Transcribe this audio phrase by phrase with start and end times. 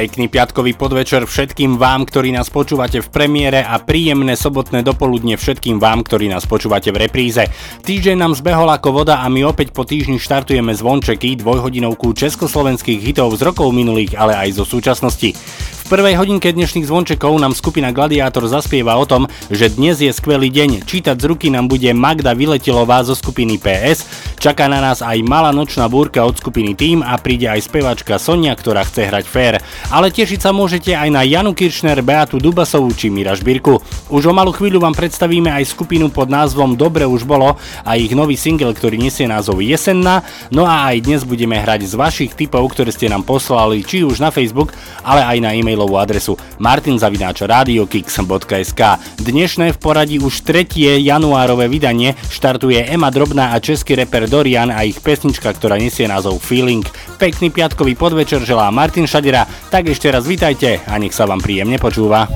[0.00, 5.76] Pekný piatkový podvečer všetkým vám, ktorí nás počúvate v premiére a príjemné sobotné dopoludne všetkým
[5.76, 7.44] vám, ktorí nás počúvate v repríze.
[7.84, 13.36] Týždeň nám zbehol ako voda a my opäť po týždni štartujeme zvončeky, dvojhodinovku československých hitov
[13.36, 15.36] z rokov minulých, ale aj zo súčasnosti.
[15.90, 20.86] Prvej hodinke dnešných zvončekov nám skupina Gladiátor zaspieva o tom, že dnes je skvelý deň.
[20.86, 24.06] Čítať z ruky nám bude Magda Vyletilová zo skupiny PS,
[24.38, 28.54] čaká na nás aj malá nočná búrka od skupiny Team a príde aj spevačka Sonia,
[28.54, 29.58] ktorá chce hrať fair.
[29.90, 33.82] Ale tešiť sa môžete aj na Janu Kiršner, Beatu Dubasovú či Mira Žbírku.
[34.14, 38.14] Už o malú chvíľu vám predstavíme aj skupinu pod názvom Dobre už bolo a ich
[38.14, 40.22] nový single, ktorý nesie názov Jesenná.
[40.54, 44.22] No a aj dnes budeme hrať z vašich tipov, ktoré ste nám poslali či už
[44.22, 44.70] na Facebook,
[45.02, 45.50] ale aj na
[45.80, 48.80] e-mailovú adresu martinzavináčradiokix.sk
[49.24, 54.84] Dnešné v poradí už tretie januárové vydanie štartuje Ema Drobná a český reper Dorian a
[54.84, 56.84] ich pesnička, ktorá nesie názov Feeling.
[57.16, 61.80] Pekný piatkový podvečer želá Martin Šadera, tak ešte raz vítajte a nech sa vám príjemne
[61.80, 62.28] počúva.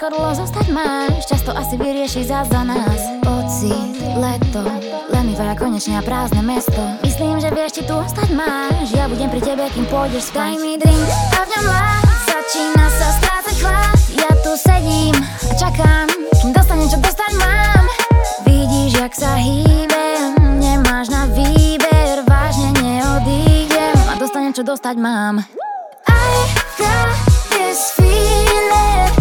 [0.00, 3.20] Dlho zostať máš, často asi vyrieši zás za nás.
[3.20, 4.64] Pocit, leto,
[5.12, 6.80] lenivé a konečne a prázdne mesto.
[7.04, 10.56] Myslím, že vieš, či tu ostať máš, ja budem pri tebe, kým pôjdeš spať.
[10.56, 11.04] Daj mi drink
[11.36, 13.98] a v ňom lát, začína sa strácať chlad.
[14.16, 16.08] Ja tu sedím a čakám,
[16.40, 17.84] kým dostanem, čo dostať mám.
[18.48, 20.32] Vidíš, jak sa hýbem,
[20.64, 25.44] nemáš na výber, vážne neodídem a dostanem, čo dostať mám.
[26.08, 26.32] I
[26.80, 27.12] got
[27.52, 29.19] this feeling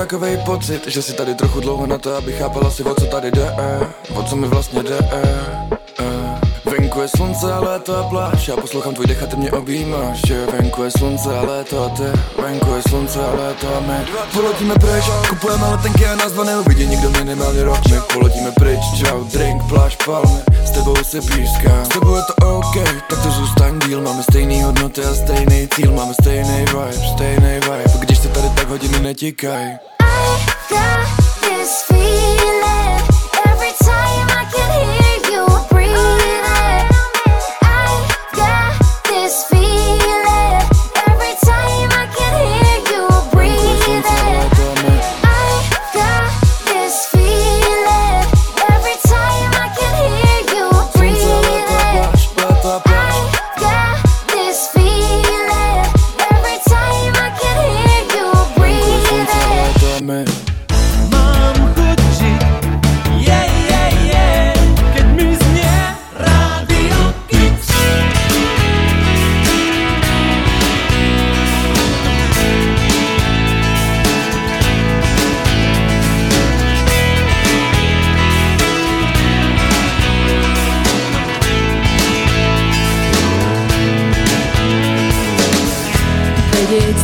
[0.00, 3.30] takovej pocit, že si tady trochu dlouho na to, aby chápala si, o co tady
[3.30, 4.98] jde, eh, o co mi vlastně jde.
[6.90, 10.46] Venku je slunce léto a pláž, já poslouchám tvůj dech a ty mě objímáš, že
[10.46, 12.02] venku je slunce a léto a ty,
[12.42, 14.06] venku je slunce a léto a my.
[14.32, 19.24] Poletíme pryč, kupujeme letenky a nás dva neuvidí nikdo minimálně rok, my poletíme pryč, čau,
[19.24, 22.74] drink, pláž, palmy, s tebou se píská, s tebou je to OK,
[23.08, 27.84] tak to zůstaň díl, máme stejný hodnoty a stejný cíl, máme stejný vibe, stejný vibe,
[27.98, 29.78] když se tady tak hodiny netíkají.
[30.68, 31.06] got
[31.40, 32.59] this feeling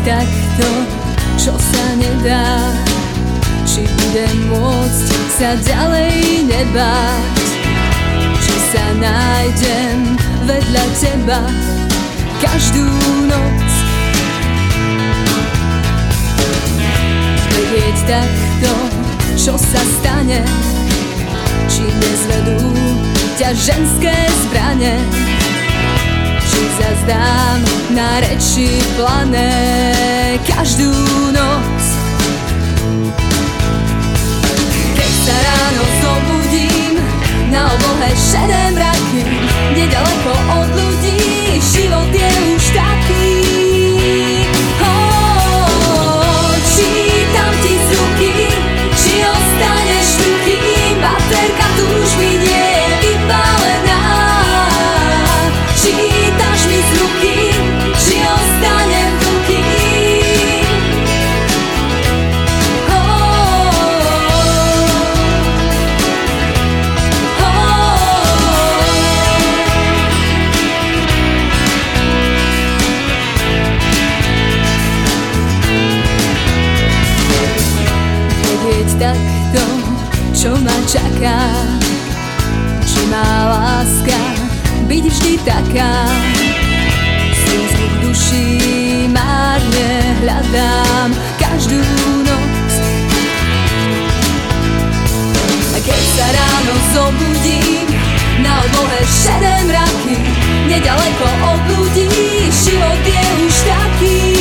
[0.06, 0.70] takto,
[1.34, 2.62] čo sa nedá
[3.66, 7.46] Či budem môcť sa ďalej nebáť
[8.38, 9.98] Či sa nájdem
[10.46, 11.42] vedľa teba
[12.40, 12.86] každú
[13.26, 13.70] noc.
[17.56, 18.72] Vedieť takto,
[19.34, 20.44] čo sa stane,
[21.66, 22.60] či nezvedú
[23.40, 24.14] ťa ženské
[24.46, 25.00] zbrane.
[26.76, 27.64] Zazdám
[27.96, 29.48] na reči plané
[30.44, 30.92] každú
[31.32, 31.80] noc.
[34.92, 37.00] Keď sa ráno zobudím
[37.48, 39.24] na oblohe šedé mraky
[39.72, 43.35] Nedaleko od ľudí život je už taký
[80.86, 81.38] čaká.
[82.86, 84.18] Či má láska
[84.86, 86.06] byť vždy taká?
[87.34, 88.46] Slúzku v duši
[89.10, 89.90] márne
[90.22, 91.10] hľadám
[91.42, 91.82] každú
[92.22, 92.72] noc.
[95.74, 97.84] A keď sa ráno zobudím
[98.40, 100.16] Na oblohe šedé mraky
[100.70, 102.08] Nedaleko od ľudí
[102.48, 104.35] Život je už taký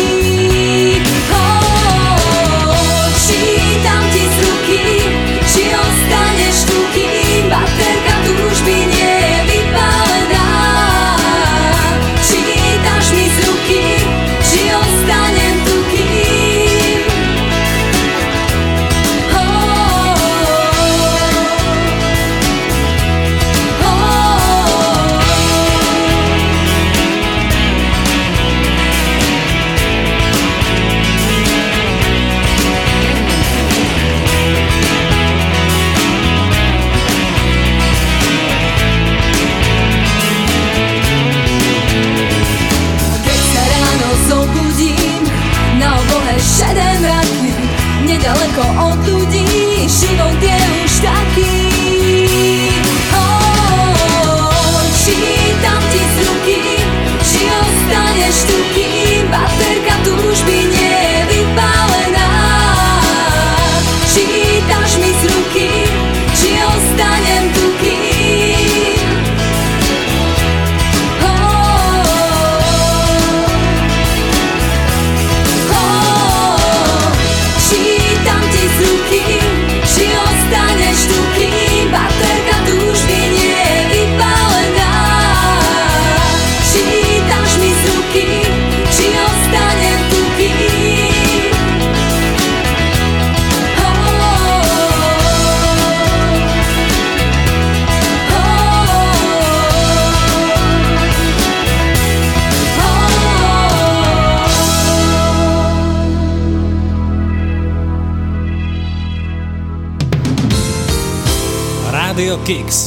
[112.45, 112.84] Rádio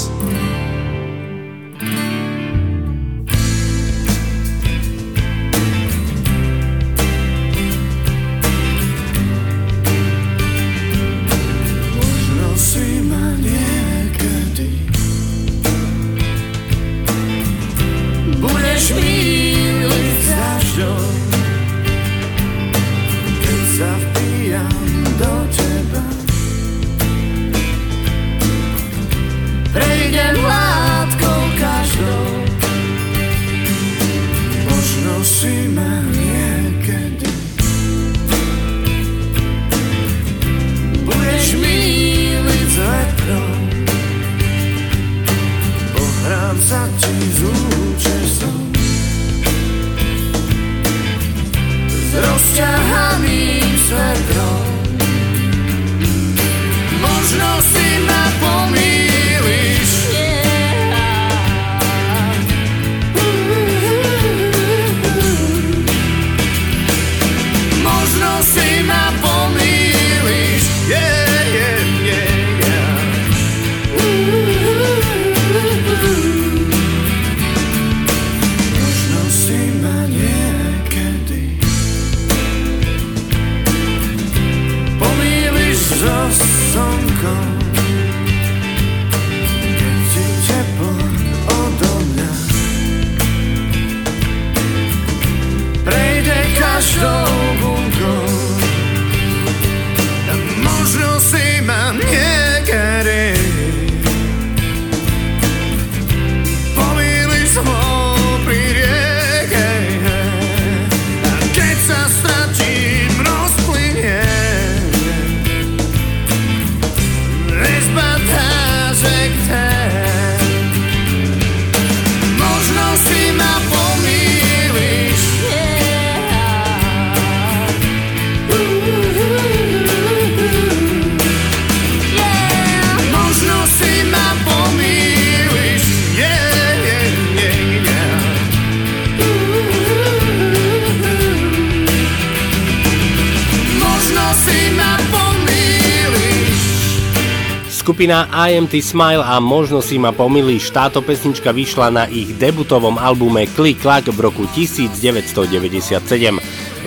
[148.09, 153.45] Skupina IMT Smile a možno si ma pomýliš, táto pesnička vyšla na ich debutovom albume
[153.53, 155.29] Click Clack v roku 1997.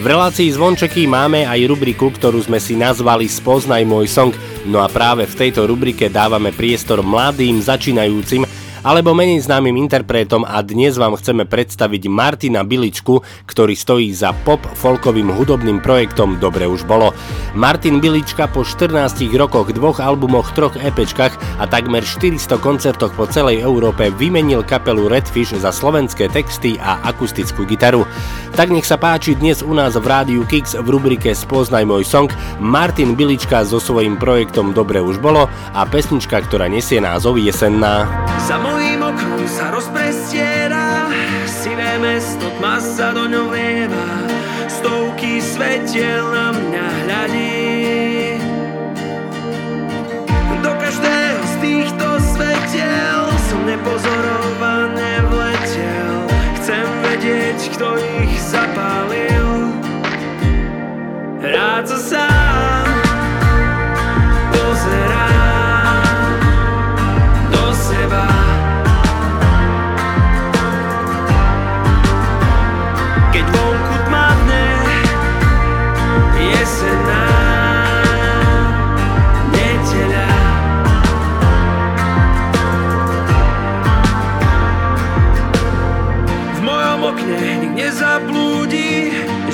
[0.02, 4.34] V relácii Zvončeky máme aj rubriku, ktorú sme si nazvali Spoznaj môj song,
[4.66, 8.42] no a práve v tejto rubrike dávame priestor mladým, začínajúcim
[8.82, 14.62] alebo menej známym interpretom a dnes vám chceme predstaviť Martina Biličku, ktorý stojí za pop
[14.62, 17.14] folkovým hudobným projektom Dobre už bolo.
[17.54, 23.62] Martin Bilička po 14 rokoch, dvoch albumoch, troch EPčkách a takmer 400 koncertoch po celej
[23.62, 28.10] Európe vymenil kapelu Redfish za slovenské texty a akustickú gitaru.
[28.58, 32.34] Tak nech sa páči dnes u nás v rádiu Kix v rubrike Spoznaj môj song
[32.58, 38.10] Martin Bilička so svojím projektom Dobre už bolo a pesnička, ktorá nesie názov Jesenná.
[38.42, 38.71] Za
[39.42, 41.10] oknom sa rozprestiera
[41.50, 44.10] Sivé mesto, tma sa do ňo lieva
[44.70, 47.58] Stovky svetiel na mňa hľadí.
[50.62, 52.08] Do každého z týchto
[52.38, 56.14] svetiel Som nepozorované vletel
[56.62, 59.50] Chcem vedieť, kto ich zapálil.
[61.42, 62.51] Rád sa sám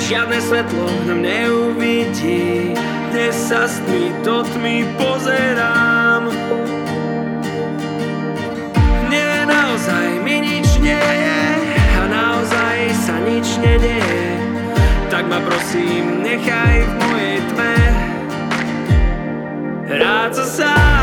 [0.08, 2.72] Žiadne svetlo na mne uvidí
[3.12, 6.32] Dnes sa s tmy do tmy pozerám.
[9.12, 11.44] Nie, naozaj mi nič nie je
[11.76, 14.32] A naozaj sa nič nedieje
[15.12, 17.76] Tak ma prosím, nechaj v mojej tme.
[19.92, 20.97] Rád sa sám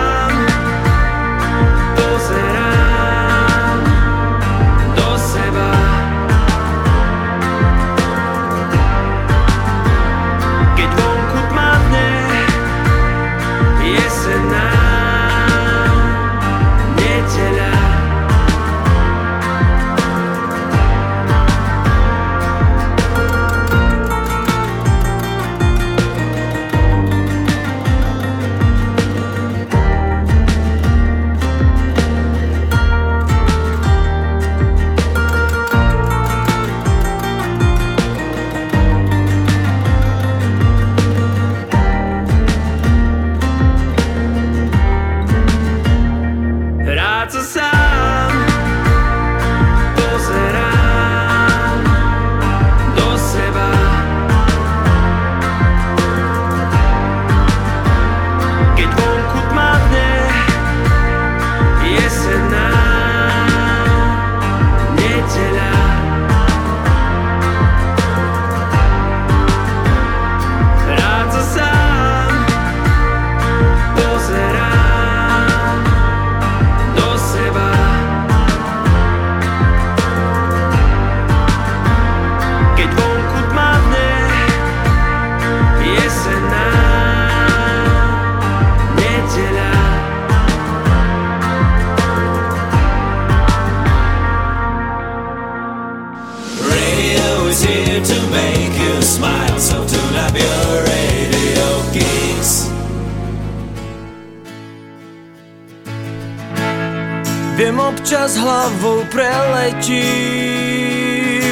[108.35, 110.03] občas hlavou preletí.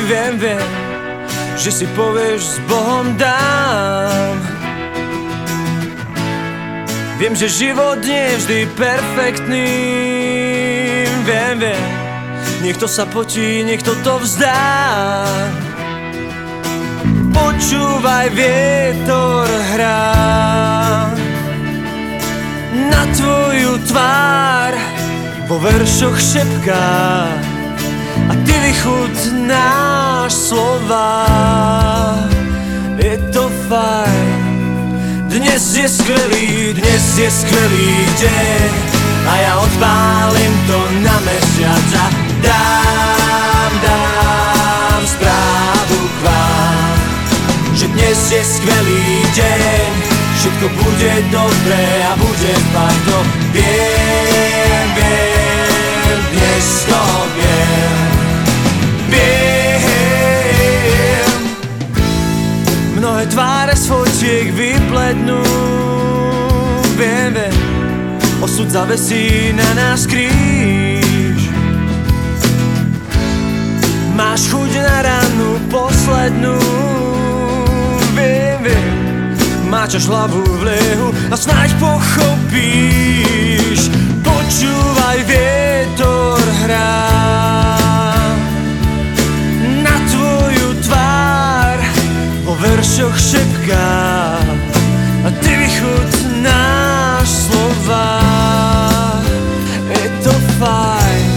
[0.07, 0.67] Viem, viem,
[1.55, 4.35] že si povieš s Bohom dám.
[7.19, 9.71] Viem, že život nie je vždy perfektný.
[11.23, 11.87] Viem, viem,
[12.61, 15.23] niekto sa potí, niekto to vzdá.
[17.31, 20.03] Počúvaj, vietor hrá
[22.73, 24.72] na tvoju tvár
[25.63, 26.91] veršoch šepká
[28.27, 31.23] a ty vychutnáš slova.
[32.99, 34.39] Je to fajn,
[35.31, 38.71] dnes je skvelý, dnes je skvelý deň
[39.23, 42.05] a ja odpálim to na mesiac a
[42.43, 46.95] dám, dám správu k vám,
[47.71, 49.89] že dnes je skvelý deň,
[50.43, 53.19] všetko bude dobré a bude fajn, to
[53.55, 54.52] viem,
[56.13, 57.03] dnes to
[57.35, 58.07] viem,
[59.09, 59.33] viem.
[62.97, 65.43] Mnohé tváre z fotiek vyplednú,
[68.43, 71.49] osud zavesí na nás kríž.
[74.13, 76.59] Máš chuť na ranu poslednú,
[78.13, 78.93] viem, viem,
[79.71, 83.82] máčaš hlavu v liehu a snáď pochopíš.
[84.43, 86.99] Počúvaj, vietor hrá.
[89.79, 91.79] Na tvoju tvár,
[92.43, 93.95] vo veršoch šepká.
[95.23, 98.19] A ty vychutnáš slova.
[99.87, 101.31] Je to fajn,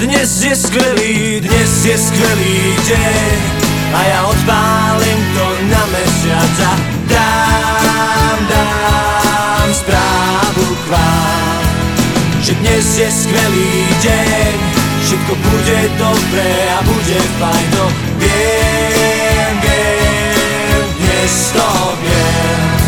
[0.00, 3.36] dnes je skvelý, dnes je skvelý deň.
[3.92, 6.95] A ja odpálim to na mesiac
[12.76, 13.72] dnes je skvelý
[14.04, 14.56] deň,
[15.00, 17.86] všetko bude dobré a bude fajn, to
[18.20, 21.68] viem, viem, dnes to
[22.04, 22.85] viem.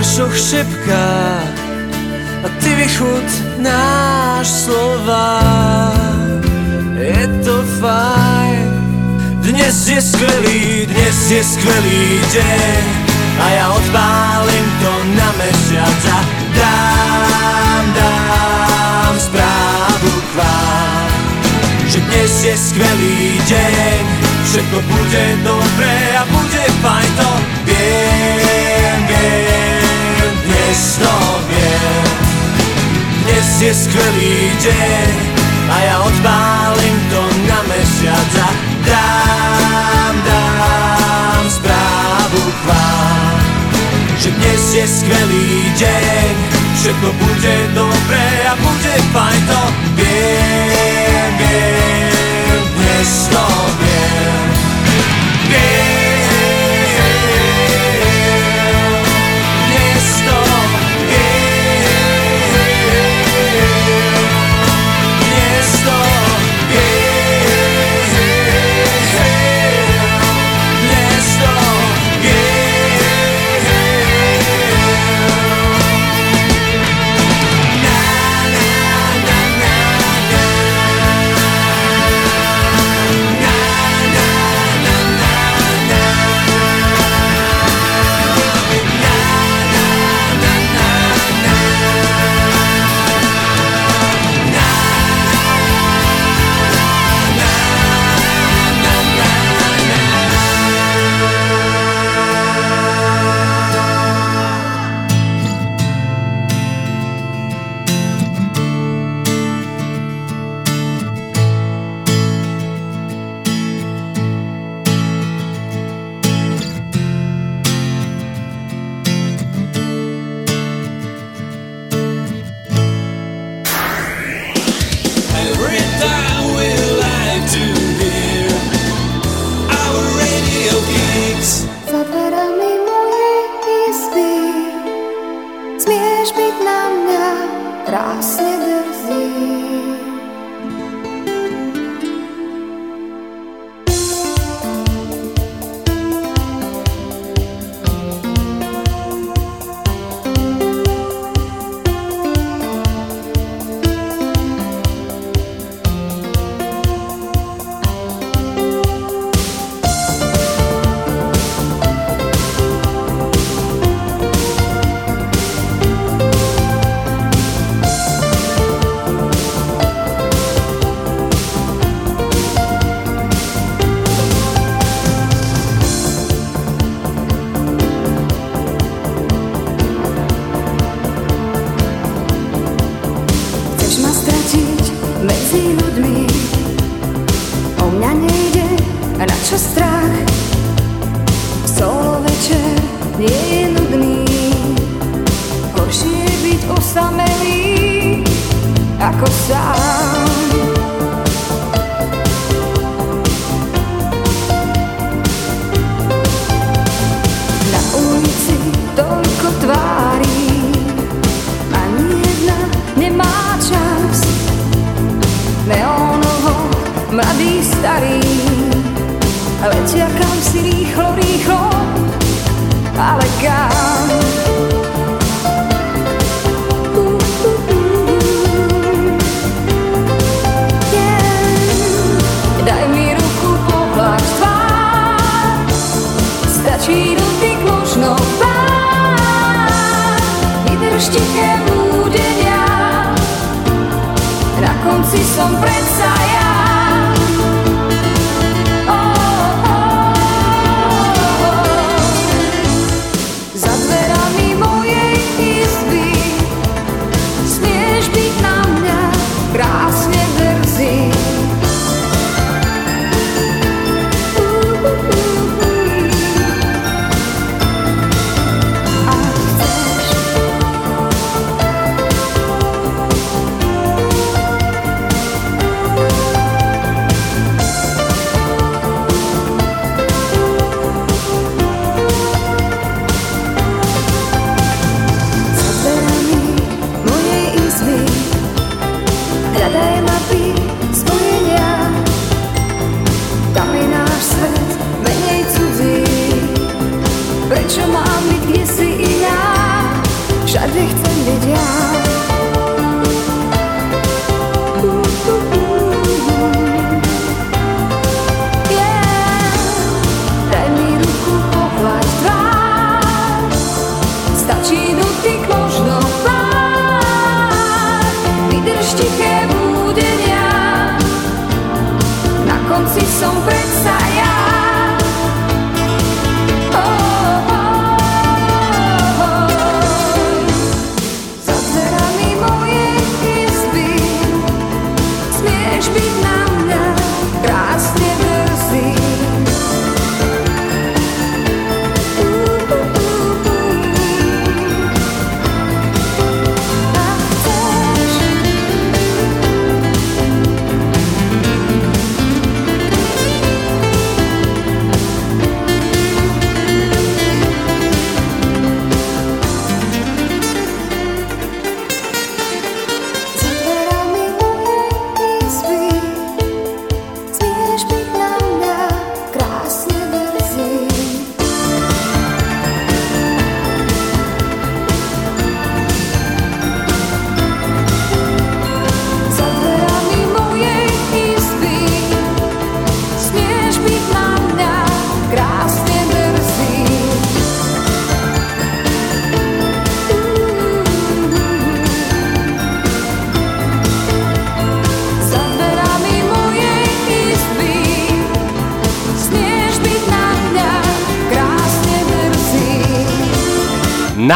[0.00, 1.12] Veršoch šepká
[2.40, 5.44] a ty vychutnáš slova.
[6.96, 8.64] Je to fajn,
[9.44, 12.82] dnes je skvelý, dnes je skvelý deň.
[13.44, 16.20] A ja odpálim to na mesiac a
[16.56, 21.10] dám, dám správu k vám
[21.90, 24.02] že dnes je skvelý deň,
[24.46, 27.30] všetko bude dobré a bude fajn, to
[27.66, 28.39] viem,
[30.70, 32.04] viem.
[33.26, 35.10] Dnes je skvelý deň
[35.70, 38.50] a ja odpálim to na mesiac a
[38.86, 43.38] dám, dám správu k vám,
[44.18, 46.32] že dnes je skvelý deň,
[46.78, 49.62] všetko bude dobré a bude fajn, to
[49.98, 53.46] viem, viem, dnes to
[53.78, 54.46] viem.
[55.50, 55.99] Viem,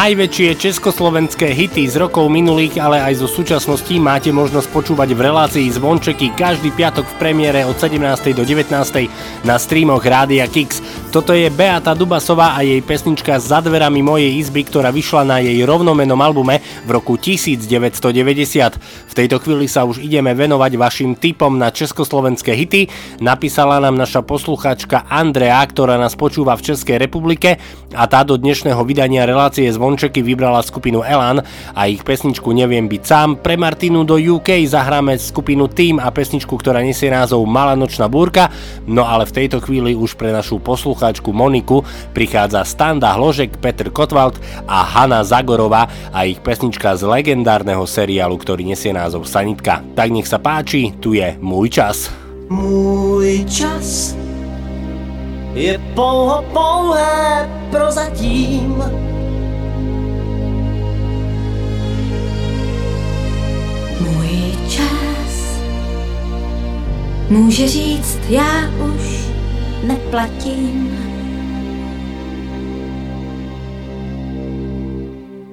[0.05, 5.65] Najväčšie československé hity z rokov minulých, ale aj zo súčasnosti máte možnosť počúvať v relácii
[5.73, 8.37] Zvončeky každý piatok v premiére od 17.
[8.37, 8.69] do 19.
[9.41, 10.84] na streamoch Rádia Kix.
[11.15, 15.63] Toto je Beata Dubasová a jej pesnička Za dverami mojej izby, ktorá vyšla na jej
[15.63, 18.03] rovnomenom albume v roku 1990.
[19.07, 22.91] V tejto chvíli sa už ideme venovať vašim tipom na československé hity.
[23.23, 27.63] Napísala nám naša poslucháčka Andrea, ktorá nás počúva v Českej republike
[27.95, 31.39] a tá do dnešného vydania relácie Zvončeky vybrala skupinu Elan
[31.71, 33.39] a ich pesničku Neviem byť sám.
[33.39, 38.51] Pre Martinu do UK zahráme skupinu Team a pesničku, ktorá nesie názov Malá nočná búrka.
[38.83, 41.04] No ale v tejto chvíli už pre našu poslucháčku
[41.35, 41.83] Moniku
[42.15, 48.65] prichádza Standa Hložek, Petr Kotwald a Hanna Zagorová a ich pesnička z legendárneho seriálu, ktorý
[48.65, 49.85] nesie názov Sanitka.
[49.93, 52.09] Tak nech sa páči, tu je Môj čas.
[52.49, 54.13] Můj čas
[55.55, 58.83] je pouho pouhé prozatím.
[64.01, 65.15] Můj čas
[67.29, 69.24] může říct, já už
[69.83, 71.05] neplatím.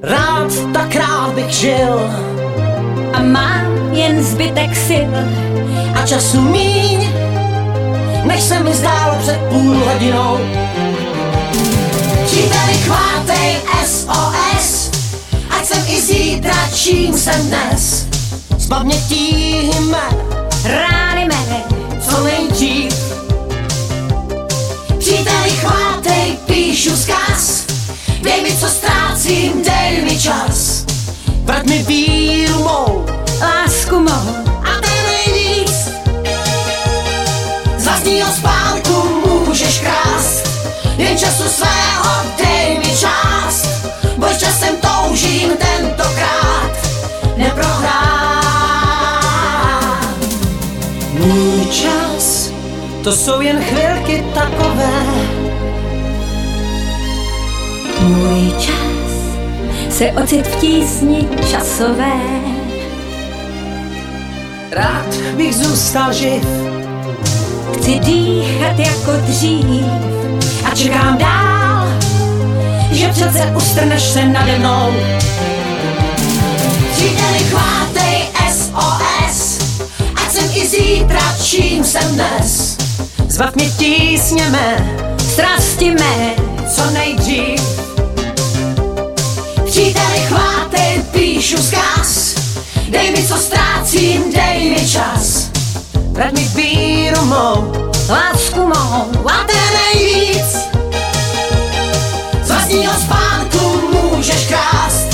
[0.02, 2.10] Rád tak rád bych žil
[3.12, 5.12] A mám jen zbytek sil
[5.94, 7.08] a času míň,
[8.24, 10.38] než se mi zdálo před půl hodinou.
[12.26, 13.56] Příteli chvátej
[13.86, 14.90] SOS,
[15.50, 18.06] ať jsem i zítra, čím jsem dnes.
[18.58, 20.16] Z pamětí jmen,
[20.64, 21.62] rány mé,
[22.00, 22.91] co nejdřív.
[25.62, 27.64] Chvátej, píšu zkaz,
[28.22, 30.82] Dej mi, co ztrácím, dej mi čas.
[31.46, 33.06] Vrať mi víru mou
[33.38, 34.26] Lásku mou
[34.62, 35.90] A ten nejvíc
[37.78, 38.94] Z vlastního spánku
[39.26, 40.50] můžeš krást.
[40.98, 43.66] Jen času svého dej mi část
[44.18, 46.72] Bož časem toužím tentokrát
[47.36, 48.02] Neprohrát.
[51.12, 52.50] Můj čas,
[53.04, 55.41] to jsou jen chvilky takové
[58.02, 59.12] Můj čas
[59.90, 62.12] se ocit v tísni časové.
[64.70, 66.44] Rád bych zůstal živ.
[67.74, 69.84] Chci dýchat jako dřív
[70.64, 71.88] A čekám dál
[72.92, 74.92] Že přece ustrneš se nade mnou.
[76.92, 79.58] Příteli chvátej SOS
[80.14, 82.76] Ať jsem i zítra, čím jsem dnes.
[83.28, 86.34] Zbav mě tísněme Strasti mé
[86.68, 87.91] co nejdřív
[90.12, 92.34] Příteli chvátej, píšu zkaz.
[92.88, 95.48] Dej mi, co ztrácím, dej mi čas.
[96.12, 97.72] Vrať mi víru mou
[98.08, 100.68] Lásku mou A ten nejvíc.
[102.42, 105.06] Z vlastního spánku můžeš krást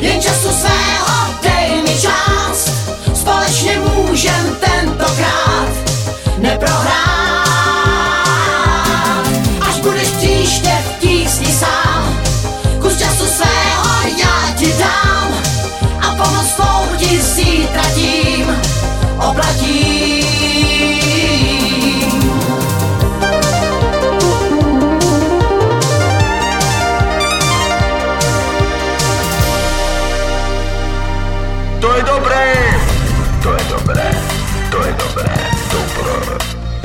[0.00, 2.70] Jen času svého dej mi část.
[3.14, 5.37] Společně můžem tentokrát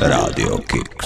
[0.10, 1.03] Radio Kick.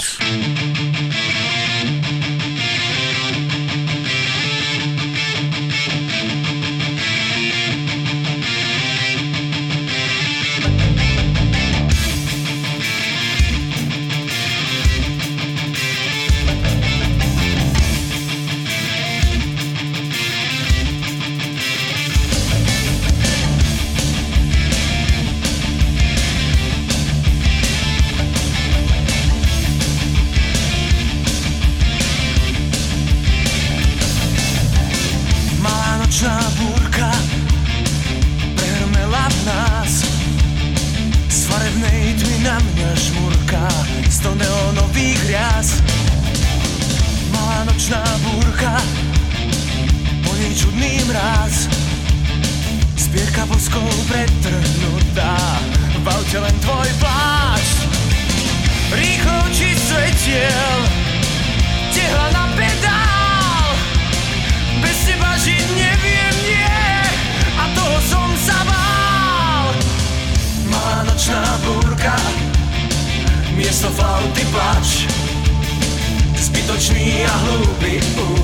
[77.18, 77.92] Zbytočný a hlúpy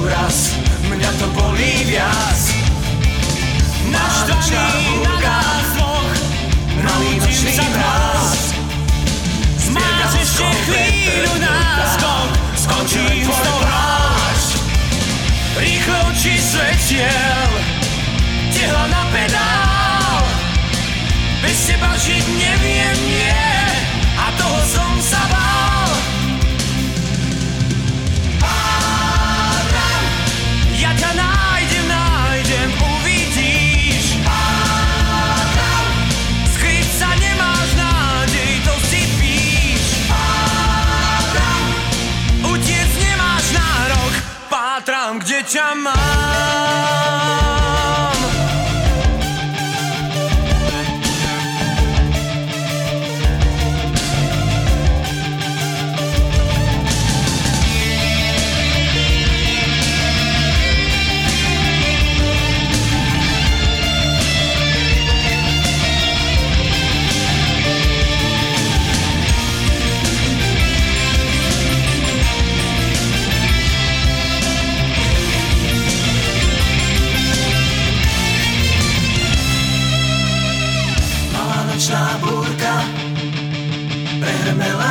[0.03, 0.59] úraz.
[0.91, 2.43] Mňa to bolí viac.
[3.87, 6.15] Naštvaný na nás dvoch
[6.83, 8.51] Malý nočný mráz
[9.71, 14.43] Máš ešte chvíľu náskok Skončím s tou hráč
[15.55, 17.51] Rýchlo oči svetiel
[18.51, 20.25] Tehla na pedál.
[21.45, 23.44] Bez teba žiť neviem, nie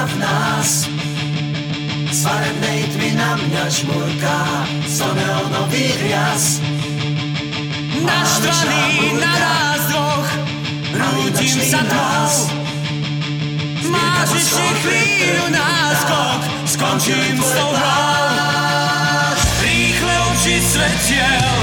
[0.06, 0.70] v nás.
[2.14, 4.42] Z farebnej tmy na mňa žmurká,
[4.86, 6.62] zo neonových rias.
[8.04, 10.30] Naštvaný na nás dvoch,
[10.94, 12.30] rútim sa tmou.
[13.90, 18.28] Máš ešte chvíľu náskok, skončím s tou hrou.
[19.64, 21.56] Rýchle oči svetiel,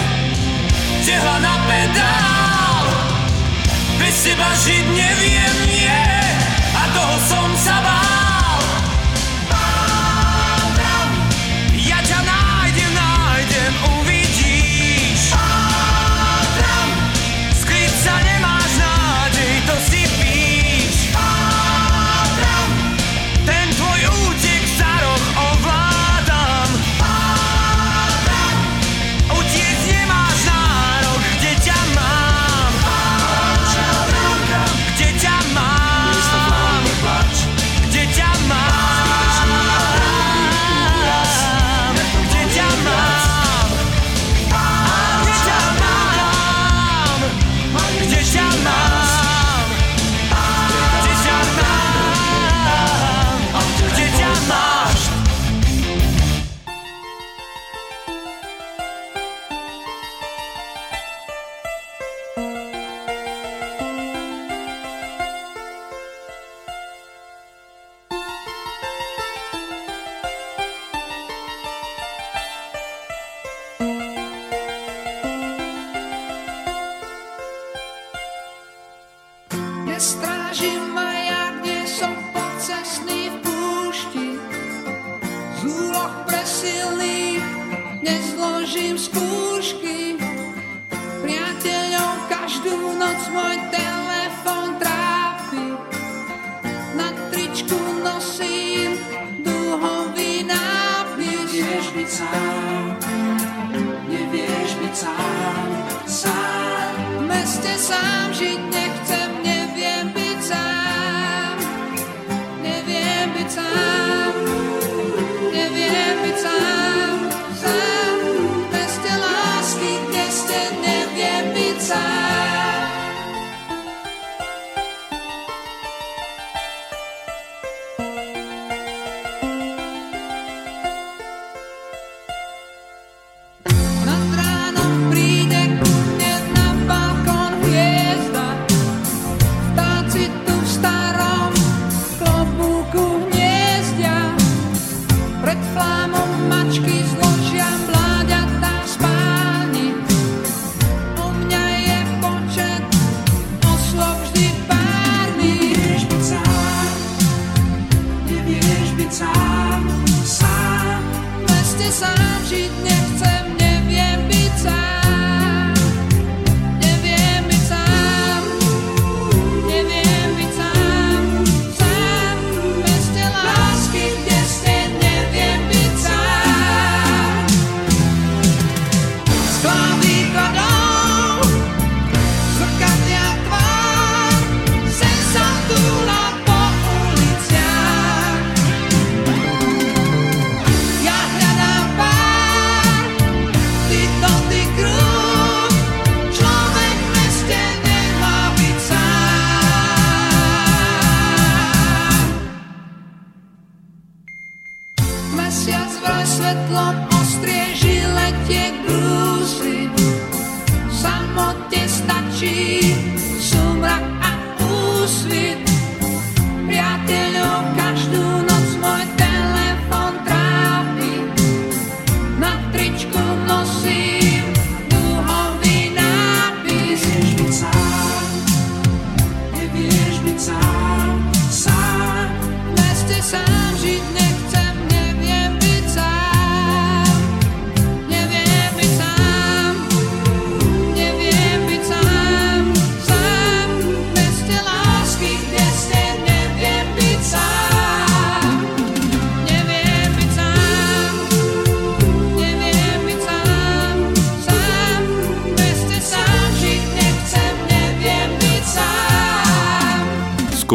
[1.05, 2.85] tehla na pedál.
[4.01, 6.03] Bez teba žiť neviem, nie,
[6.75, 8.00] a toho som sa bál.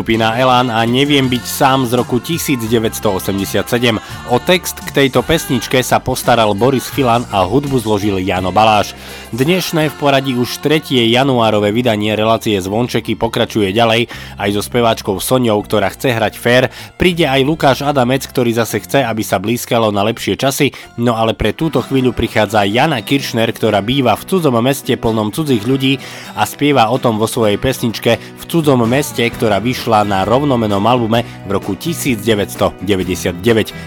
[0.06, 3.98] skupina Elan a Neviem byť sám z roku 1987.
[4.26, 8.98] O text k tejto pesničke sa postaral Boris Filan a hudbu zložil Jano Baláš.
[9.30, 10.82] Dnešné v poradí už 3.
[11.14, 14.10] januárové vydanie relácie Zvončeky pokračuje ďalej
[14.42, 16.74] aj so speváčkou soňou, ktorá chce hrať fair.
[16.98, 21.38] Príde aj Lukáš Adamec, ktorý zase chce, aby sa blízkalo na lepšie časy, no ale
[21.38, 26.02] pre túto chvíľu prichádza Jana Kiršner, ktorá býva v cudzom meste plnom cudzích ľudí
[26.34, 31.22] a spieva o tom vo svojej pesničke v cudzom meste, ktorá vyšla na rovnomenom albume
[31.46, 32.82] v roku 1999.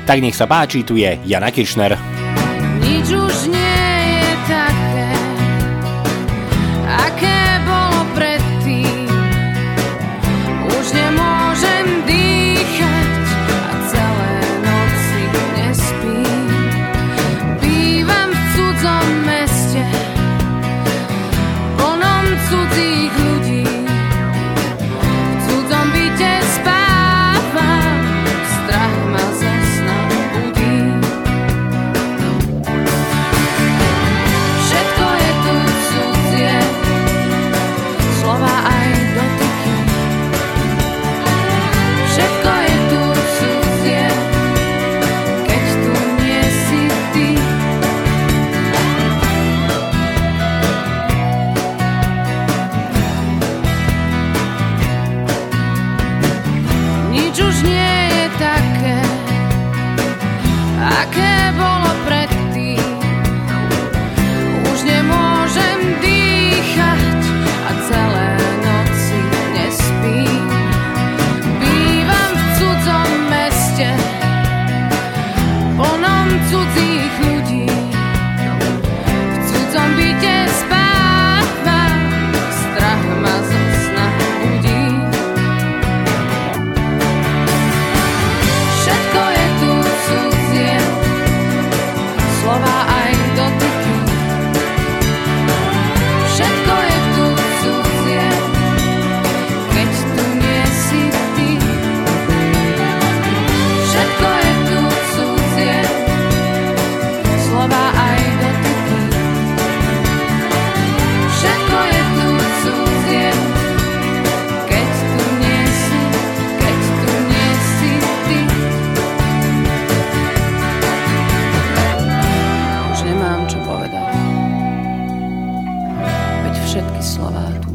[0.07, 1.97] Tak nech sa páči, tu je Jana Kišner.
[2.85, 3.68] Nič už nie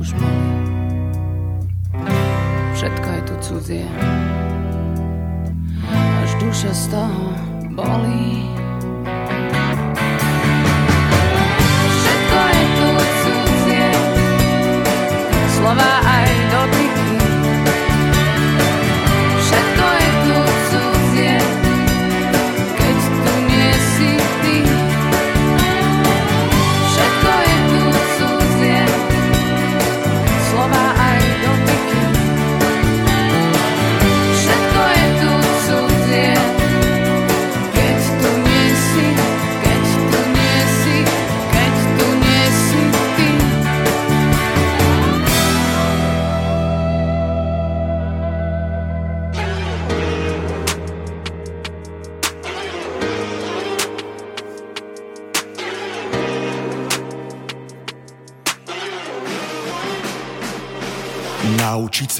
[0.03, 0.51] už boli.
[2.75, 3.87] Všetko je tu cudzie,
[6.19, 7.23] až duša z toho
[7.71, 8.62] bolí.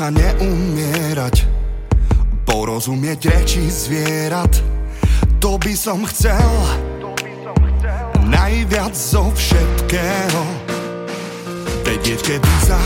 [0.04, 1.48] Sa neumierať.
[2.44, 4.52] Porozumieť reči zvierat.
[5.40, 6.52] To by som chcel.
[8.28, 10.44] Najviac zo všetkého.
[11.88, 12.84] Vedieť, kedy za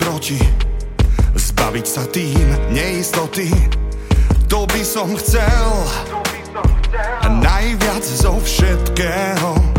[0.00, 0.40] proti.
[1.36, 3.52] Zbaviť sa tým neistoty.
[4.48, 5.68] To by som chcel.
[7.44, 9.73] Najviac zo všetkého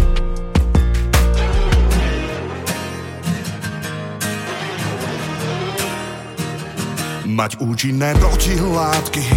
[7.36, 9.27] Mať účinné protilátky.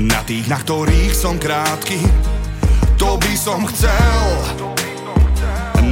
[0.00, 2.00] Na tých, na ktorých som krátky
[2.96, 4.20] To by som chcel.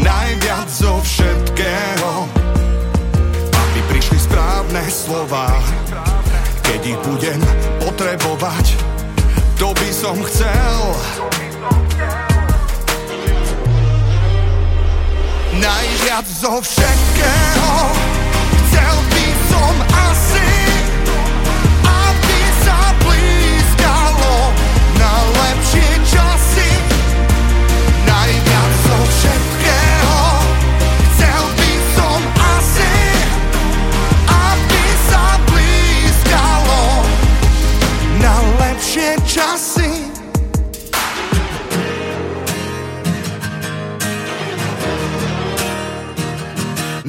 [0.00, 2.24] Najviac zo všetkého.
[3.52, 5.52] Aby prišli správne slova.
[6.72, 7.40] Keď ich budem
[7.84, 8.64] potrebovať
[9.60, 10.80] To by som chcel.
[15.60, 18.03] Najviac zo všetkého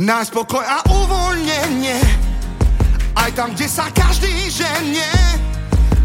[0.06, 1.98] Nájsť pokoj a uvoľnenie.
[3.18, 5.10] Aj tam, kde sa každý ženie,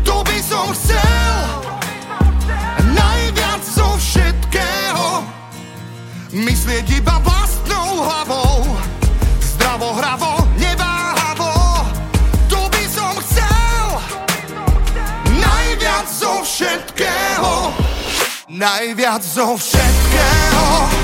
[0.09, 1.44] to by som chcel.
[2.96, 5.20] Najviac zo všetkého.
[6.32, 8.72] Myslieť iba vlastnou hlavou,
[9.36, 11.84] zdravo, hravo, neváhavo,
[12.48, 13.84] to by som chcel.
[15.44, 17.53] Najviac zo všetkého.
[18.48, 20.99] Najviac zo všetkého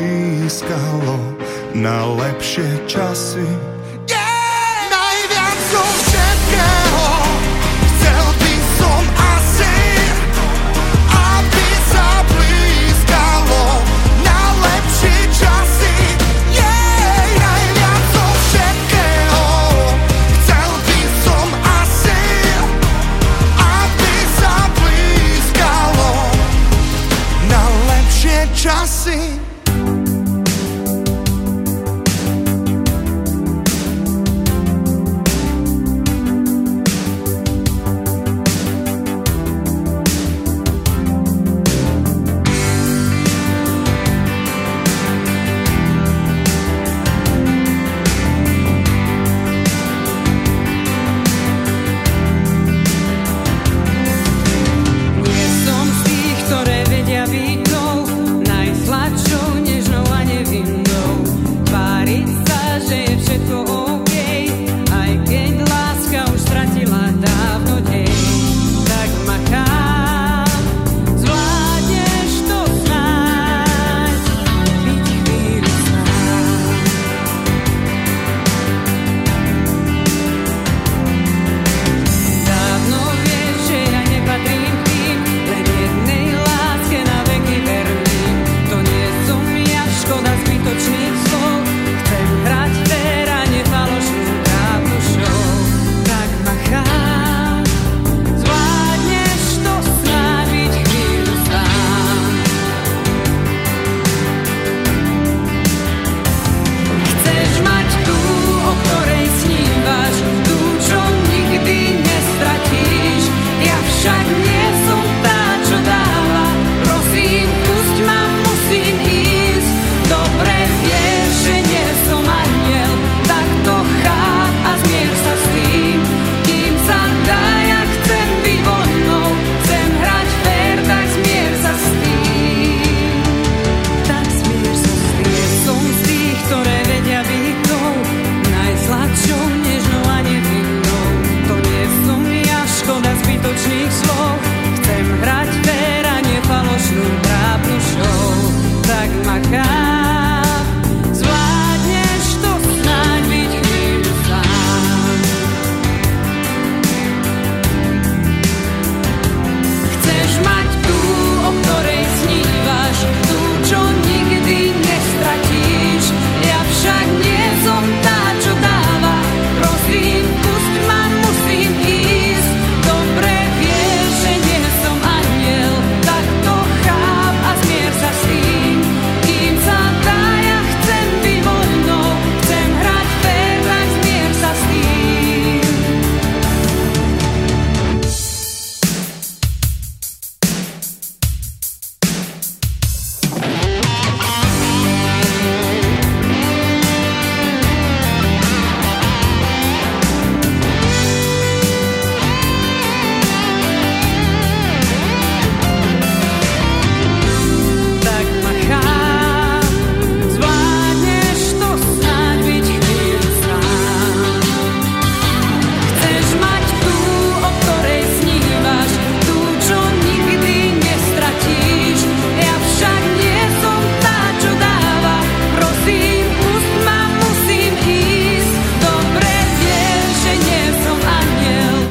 [0.00, 1.20] blízkalo
[1.76, 3.69] na lepšie časy.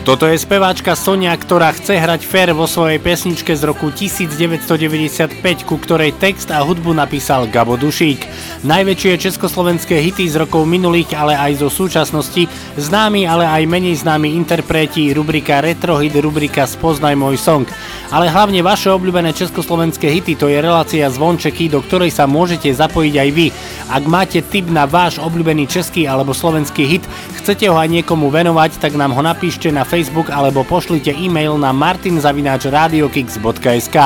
[0.09, 5.37] Toto je speváčka Sonia, ktorá chce hrať fair vo svojej pesničke z roku 1995,
[5.69, 8.25] ku ktorej text a hudbu napísal Gabo Dušík.
[8.65, 12.49] Najväčšie československé hity z rokov minulých, ale aj zo súčasnosti,
[12.81, 17.69] známi, ale aj menej známi interpreti, rubrika Retro Hit, rubrika Spoznaj môj song.
[18.09, 23.13] Ale hlavne vaše obľúbené československé hity, to je relácia Zvončeky, do ktorej sa môžete zapojiť
[23.13, 23.53] aj vy.
[23.93, 27.05] Ak máte tip na váš obľúbený český alebo slovenský hit,
[27.37, 29.98] chcete ho aj niekomu venovať, tak nám ho napíšte na Facebook
[30.31, 33.97] alebo pošlite e-mail na martinzavináčradiokix.sk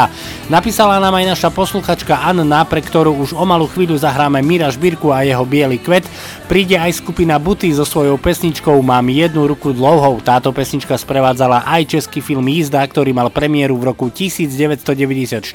[0.49, 5.13] Napísala nám aj naša posluchačka Anna, pre ktorú už o malú chvíľu zahráme Mira Žbírku
[5.13, 6.09] a jeho Bielý kvet.
[6.49, 10.19] Príde aj skupina Buty so svojou pesničkou Mám jednu ruku dlouhou.
[10.21, 15.45] Táto pesnička sprevádzala aj český film Jízda, ktorý mal premiéru v roku 1994.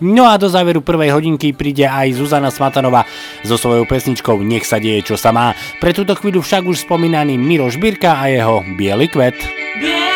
[0.00, 3.04] No a do záveru prvej hodinky príde aj Zuzana Smatanová
[3.42, 5.52] so svojou pesničkou Nech sa deje, čo sa má.
[5.78, 9.36] Pre túto chvíľu však už spomínaný Miro Žbírka a jeho Bielý kvet.
[9.80, 10.11] Bielý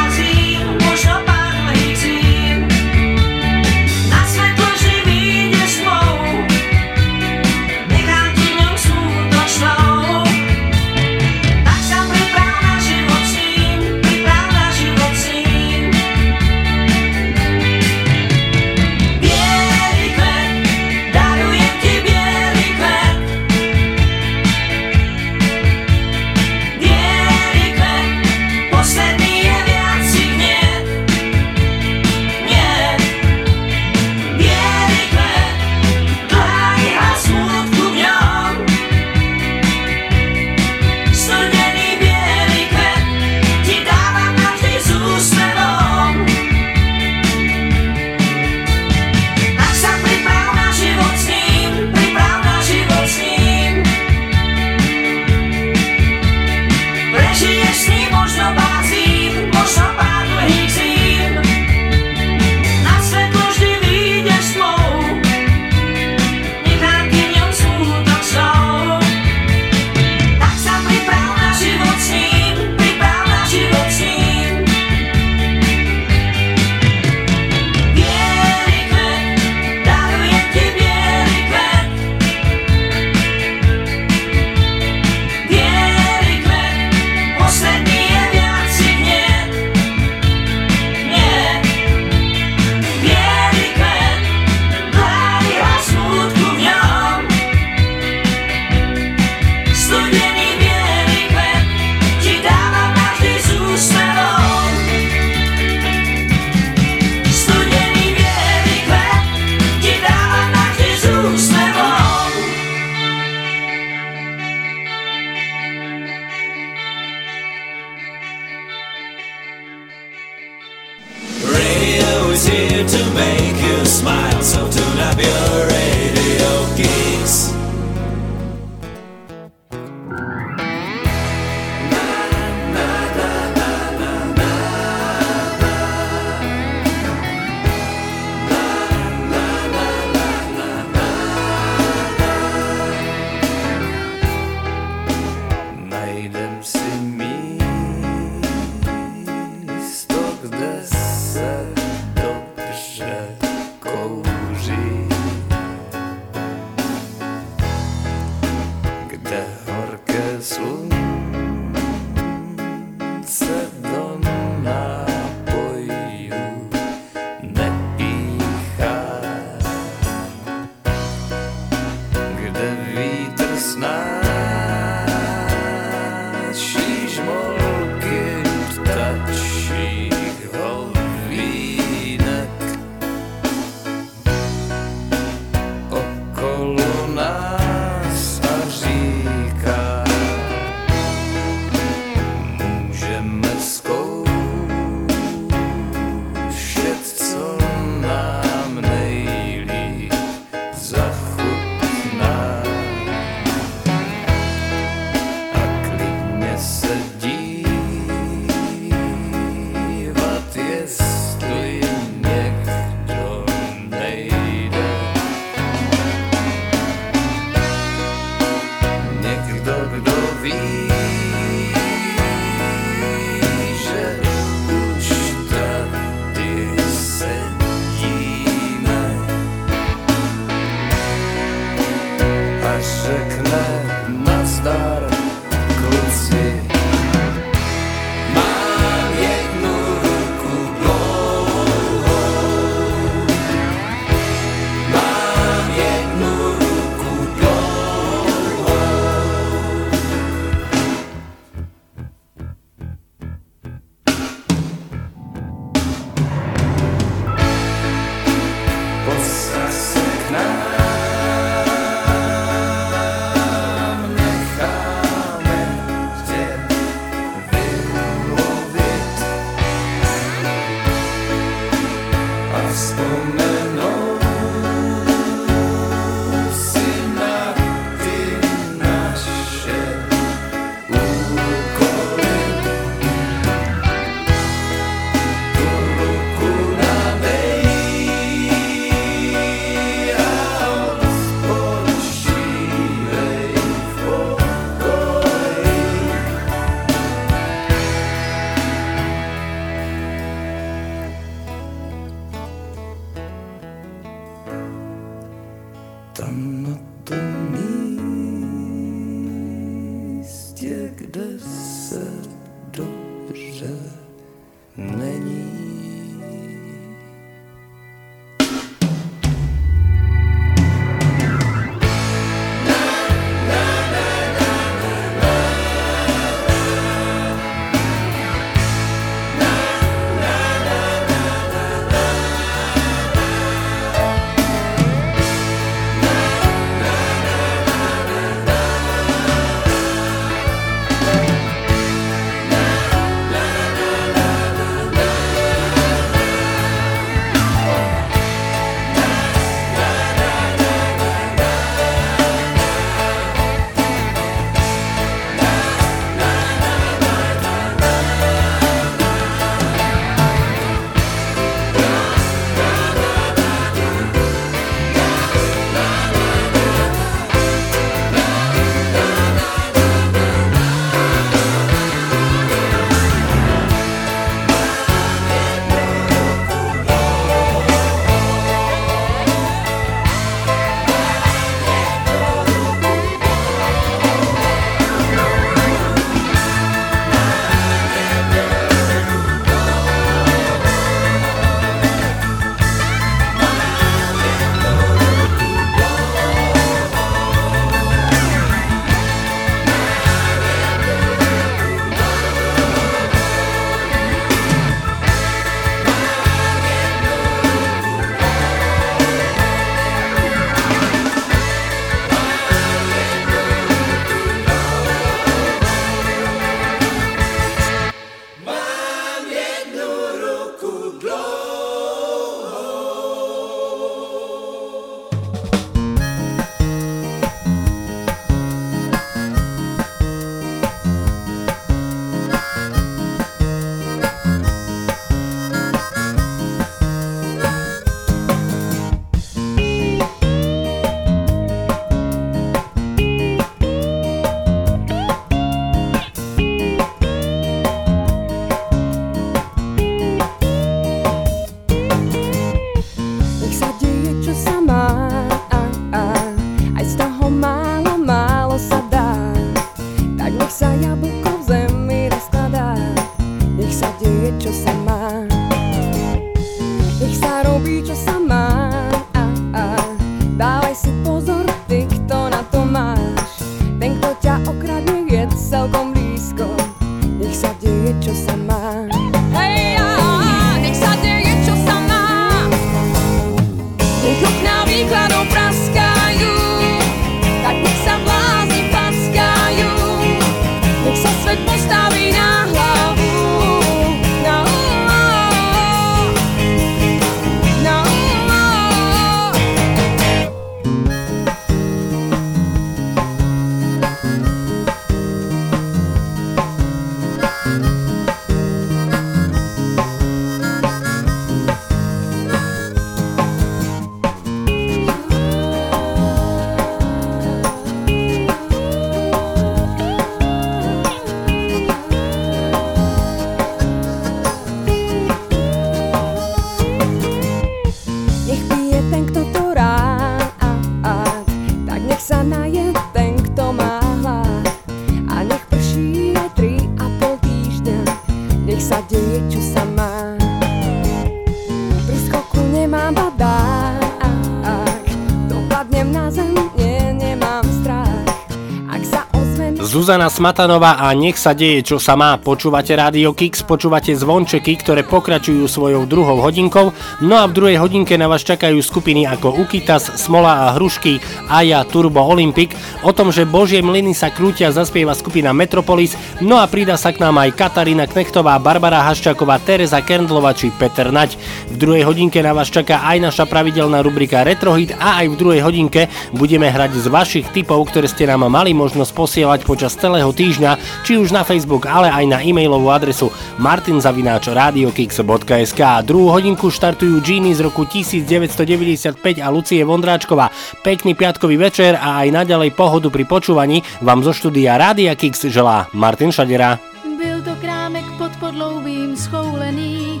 [549.70, 552.18] Zuzana Smatanová a nech sa deje, čo sa má.
[552.18, 556.74] Počúvate Radio Kix, počúvate zvončeky, ktoré pokračujú svojou druhou hodinkou.
[557.06, 560.98] No a v druhej hodinke na vás čakajú skupiny ako Ukitas, Smola a Hrušky,
[561.30, 562.50] Aja, Turbo Olympic.
[562.82, 565.94] O tom, že Božie mlyny sa krútia, zaspieva skupina Metropolis.
[566.18, 570.90] No a prída sa k nám aj Katarína Knechtová, Barbara Haščáková, Teresa Kerndlova či Peter
[570.90, 571.14] Nať.
[571.46, 575.46] V druhej hodinke na vás čaká aj naša pravidelná rubrika Retrohit a aj v druhej
[575.46, 580.56] hodinke budeme hrať z vašich tipov, ktoré ste nám mali možnosť posielať počas celého týždňa,
[580.86, 585.60] či už na Facebook, ale aj na e-mailovú adresu martinzavináčradiokix.sk.
[585.84, 590.30] Druhú hodinku štartujú Genie z roku 1995 a Lucie Vondráčková.
[590.64, 595.66] Pekný piatkový večer a aj naďalej pohodu pri počúvaní vám zo štúdia Rádia Kix želá
[595.74, 596.62] Martin Šadera.
[597.00, 600.00] Byl to krámek pod podloubím schoulený,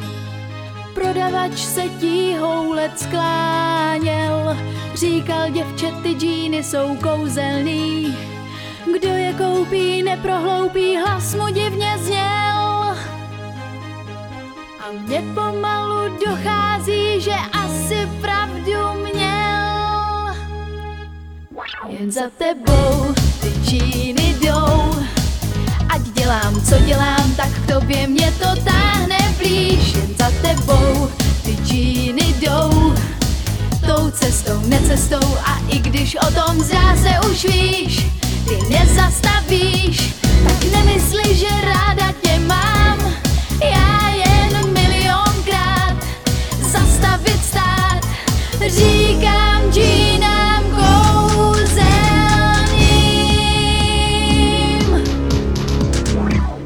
[0.94, 4.56] prodavač se tíhoulet skláněl,
[4.94, 8.16] říkal děvče ty džíny jsou kouzelný,
[8.84, 12.96] kdo je koupí neprohloupí, hlas mu divně zněl.
[14.98, 20.34] Mně pomalu dochází, že asi pravdu měl.
[21.88, 24.94] Jen za tebou ty džíny jdou.
[25.88, 29.94] Ať dělám, co dělám, tak k tobě mě to táhne blíž.
[29.94, 31.10] Jen za tebou
[31.44, 32.94] ty džíny jdou.
[33.86, 38.06] Tou cestou, necestou a i když o tom zdá se už víš,
[38.48, 40.14] ty nezastavíš,
[40.44, 42.98] tak nemysli, že ráda tě mám.
[43.62, 45.96] Já jen milionkrát
[46.60, 48.00] zastavit stát,
[48.66, 51.44] říkám džínám kouzelným,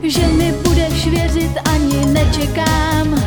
[0.03, 3.25] že mi budeš věřit ani nečekám.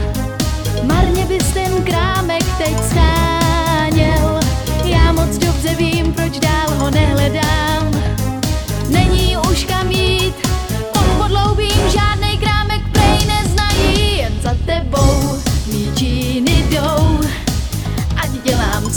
[0.83, 4.39] Marně bys ten krámek teď scháněl,
[4.83, 7.76] já moc dobře vím, proč dál ho nehledám.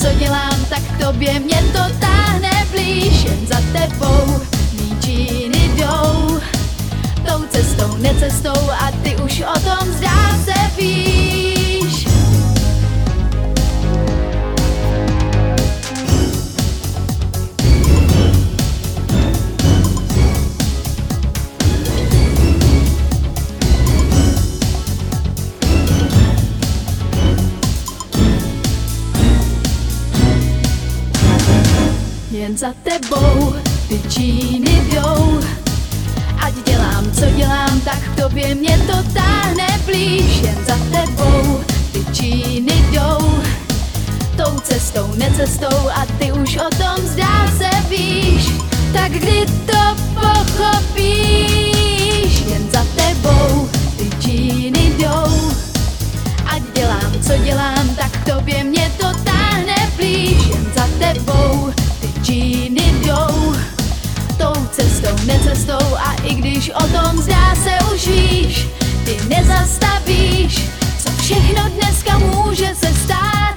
[0.00, 4.40] Co dělám, tak tobě mě to táhne blíž, jen za tebou
[4.72, 6.40] mý džíny jdou.
[7.26, 11.29] Tou cestou, necestou a ty už o tom zdá se víš.
[32.30, 33.54] Jen za tebou
[33.88, 35.40] ty džíny jdou.
[36.40, 40.40] Ať dělám, co dělám, tak k tobě mě to táhne blíž.
[40.42, 41.60] Jen za tebou
[41.92, 43.42] ty džíny jdou.
[44.36, 48.50] Tou cestou, necestou a ty už o tom zdá se víš.
[48.92, 51.10] Tak kdy to pochopíš?
[52.46, 55.52] Jen za tebou ty džíny jdou.
[56.46, 60.46] Ať dělám, co dělám, tak k tobě mě to táhne blíž.
[60.46, 61.79] Jen za tebou
[62.30, 63.54] džíny jdou.
[64.38, 68.68] Tou cestou, necestou a i když o tom zdá se už víš,
[69.04, 70.68] ty nezastavíš,
[70.98, 73.54] co všechno dneska může se stát.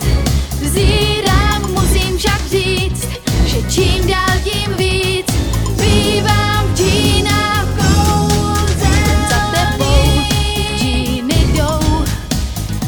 [0.62, 3.08] Vzírám, musím však říct,
[3.46, 5.28] že čím dál tím víc
[5.78, 7.68] bývám v džínách.
[9.30, 10.22] Za tebou
[10.78, 12.06] džíny jdou,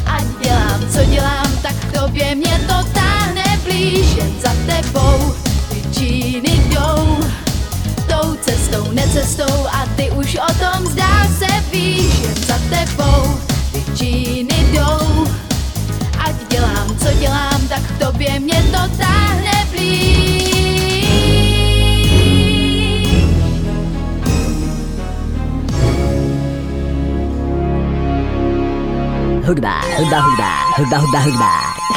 [0.06, 4.08] ať dělám, co dělám, tak tobě mě to táhne blíž.
[4.18, 5.36] Jen za tebou
[8.46, 12.20] cestou, necestou a ty už o tom zdá se víš.
[12.22, 13.40] Jen za tebou
[13.72, 15.28] ty džíny jdou,
[16.20, 20.46] ať dělám, co dělám, tak k tobě mě to táhne blíž.
[29.46, 31.95] Hudba, hudba, hudba, hudba, hudba, hudba.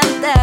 [0.00, 0.37] encanta.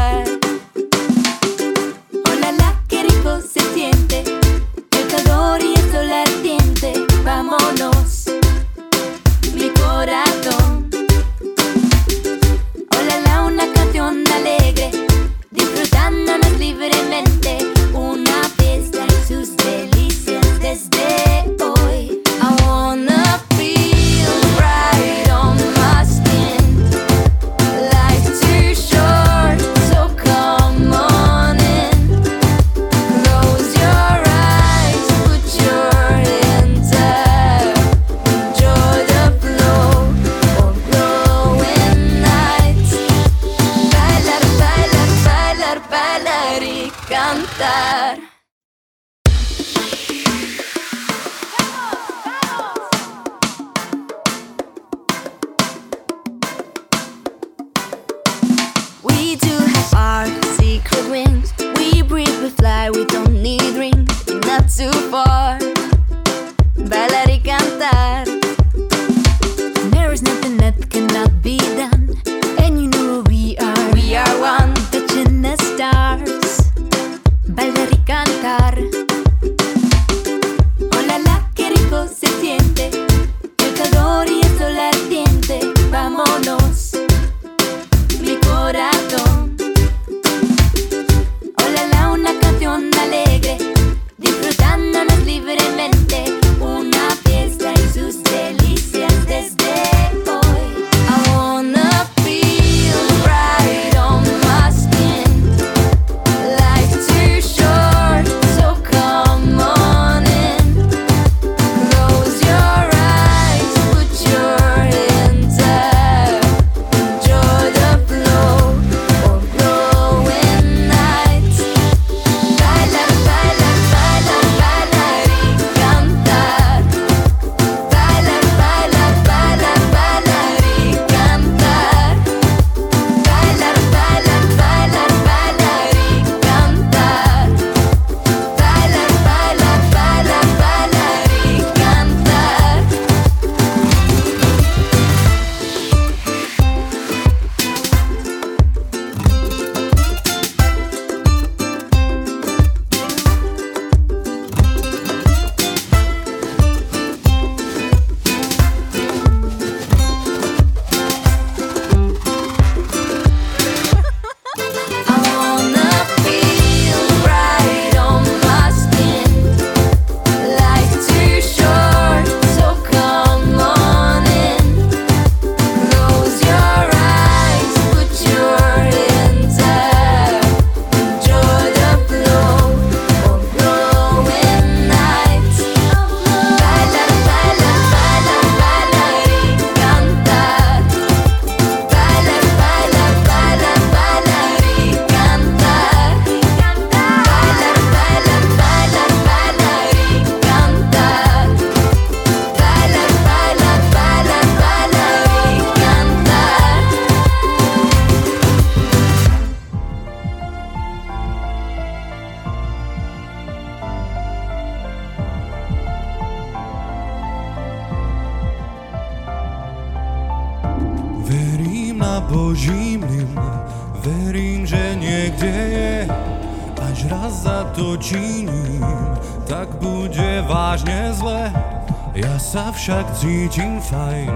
[232.86, 234.30] Však cítim fajn,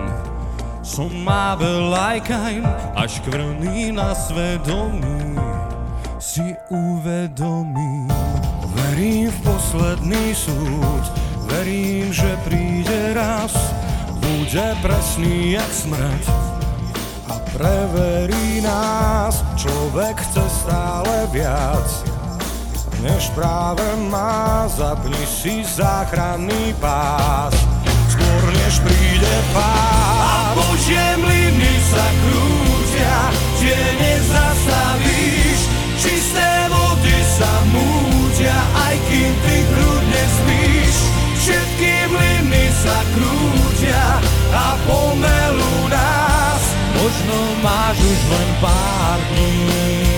[0.82, 2.66] som Mabel Lajkajn,
[2.98, 5.38] až kvrný na svedomí
[6.18, 8.10] si uvedomím.
[8.74, 11.04] Verím v posledný súd,
[11.46, 13.54] verím, že príde raz,
[14.18, 16.24] bude presný jak smrť
[17.30, 19.46] a preverí nás.
[19.62, 21.86] Človek chce stále viac,
[23.06, 27.69] než práve má, zapni si záchranný pás.
[29.20, 30.56] Príde pád.
[30.56, 33.16] A Božie mlyny sa krútia,
[33.60, 35.60] tie nezastavíš.
[36.00, 38.56] Čisté vody sa mútia,
[38.88, 40.96] aj kým ty kľudne spíš.
[41.36, 44.24] Všetky mlyny sa krútia
[44.56, 46.64] a pomelú nás.
[46.96, 50.09] Možno máš už len pár dní.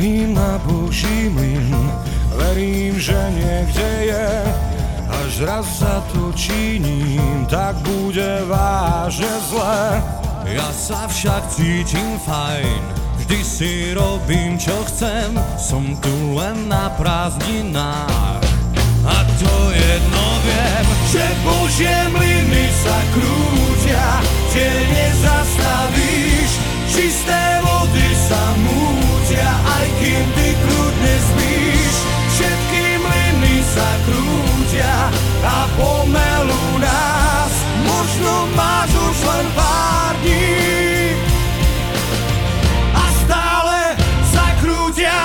[0.00, 1.76] Verím na Boží mlyn,
[2.32, 4.28] verím, že niekde je,
[5.12, 10.00] až raz sa to činím, tak bude vážne zle.
[10.48, 12.80] Ja sa však cítim fajn,
[13.20, 18.40] vždy si robím čo chcem, som tu len na prázdninách.
[19.04, 24.08] A to jedno viem, že Božie mlyny sa krútia,
[24.48, 26.50] tie nezastavíš,
[26.88, 31.94] čisté vody sa mútia, aj kým ty kľudne spíš.
[32.34, 34.96] Všetky mlyny sa krútia
[35.44, 37.52] a pomelú nás,
[37.86, 41.14] možno máš už len pár dní.
[42.96, 43.80] A stále
[44.34, 45.20] sa krútia,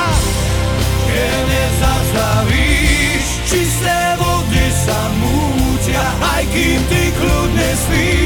[1.09, 3.25] keď nezastavíš.
[3.47, 8.24] Čisté vody sa mútia, aj kým ty kľudne spíš.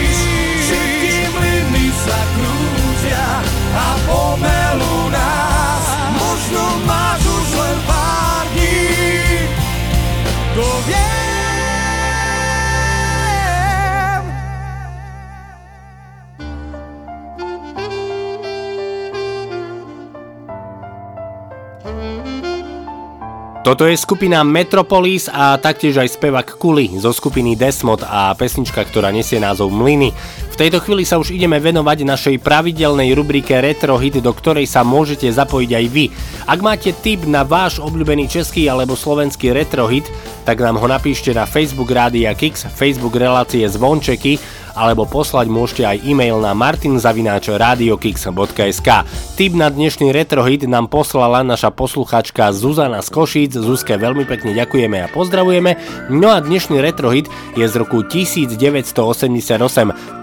[23.59, 29.11] Toto je skupina Metropolis a taktiež aj spevak Kuli zo skupiny Desmod a pesnička, ktorá
[29.11, 30.15] nesie názov Mlyny.
[30.47, 34.87] V tejto chvíli sa už ideme venovať našej pravidelnej rubrike Retro Hit, do ktorej sa
[34.87, 36.07] môžete zapojiť aj vy.
[36.47, 40.07] Ak máte tip na váš obľúbený český alebo slovenský retro hit,
[40.47, 44.39] tak nám ho napíšte na Facebook Rádia Kix, Facebook relácie Zvončeky
[44.79, 48.89] alebo poslať môžete aj e-mail na martinzavináčradiokix.sk
[49.35, 53.59] Tip na dnešný retrohit nám poslala naša posluchačka Zuzana z Košíc.
[53.59, 55.75] Zuzke veľmi pekne ďakujeme a pozdravujeme.
[56.07, 57.27] No a dnešný retrohit
[57.59, 58.95] je z roku 1988.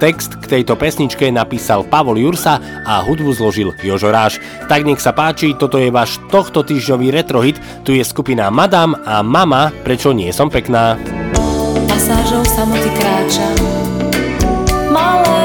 [0.01, 2.57] Text k tejto pesničke napísal Pavol Jursa
[2.89, 4.41] a hudbu zložil Jožo Ráš.
[4.73, 7.61] Tak nech sa páči, toto je váš tohto týždňový retrohit.
[7.85, 10.97] Tu je skupina Madame a Mama, prečo nie som pekná.
[11.89, 13.76] Pasážou samoty kráča
[14.97, 15.36] my life.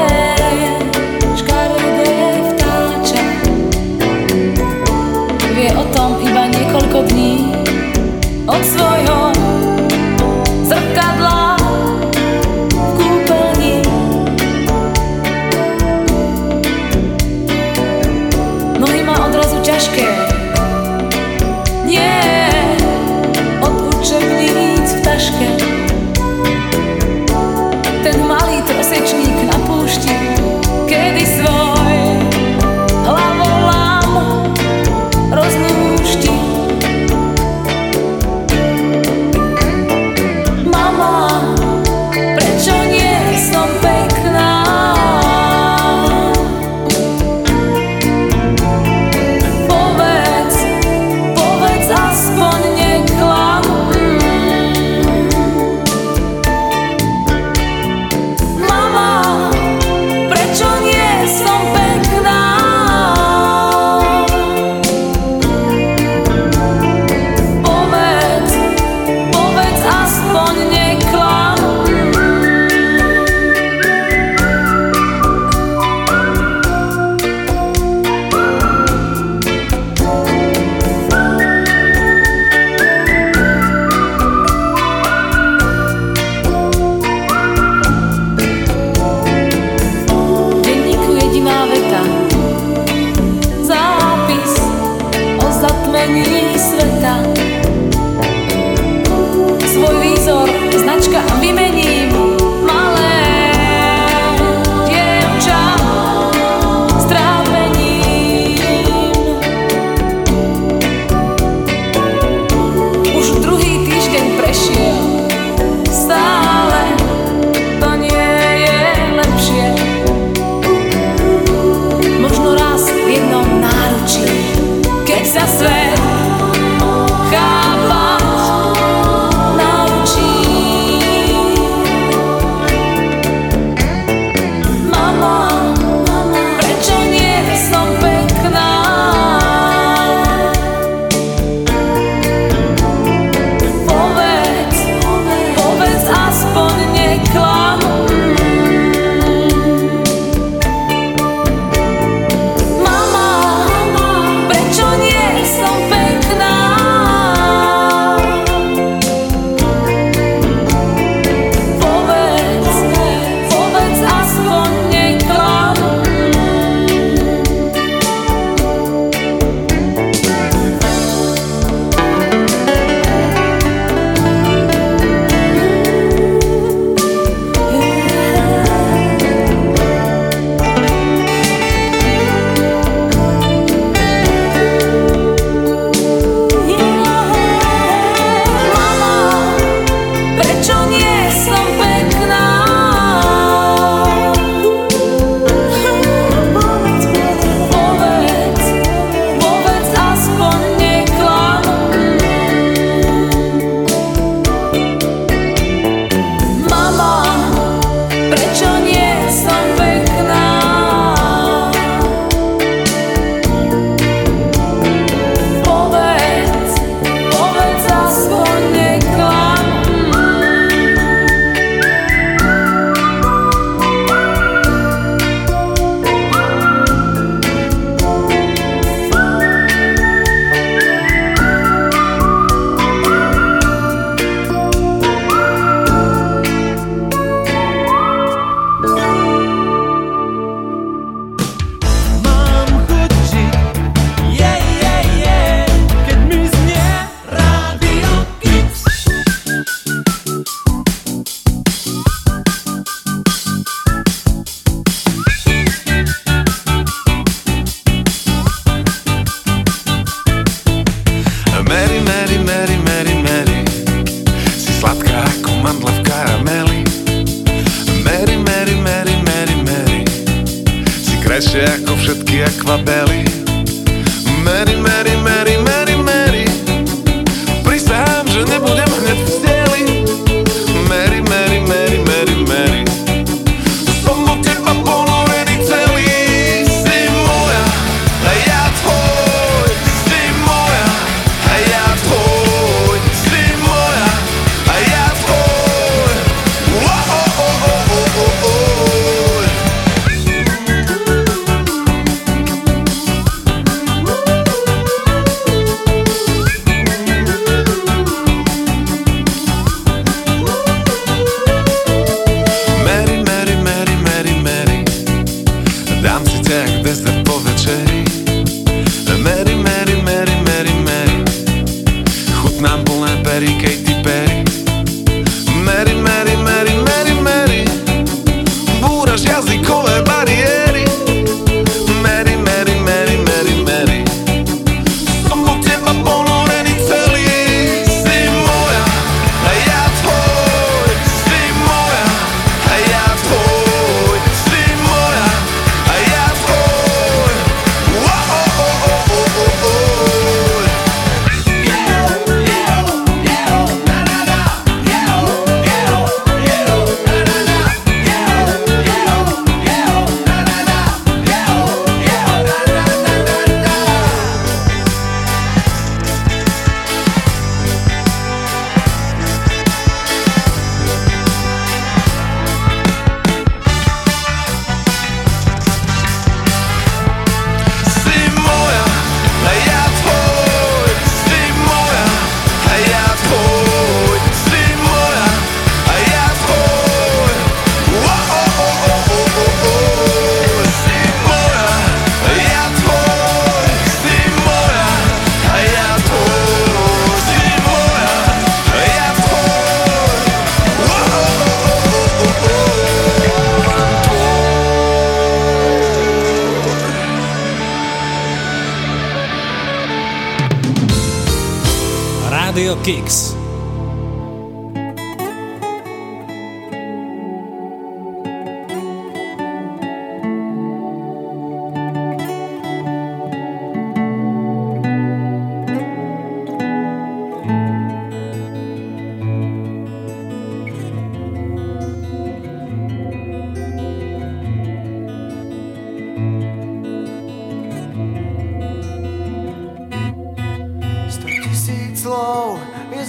[412.82, 413.31] Kicks.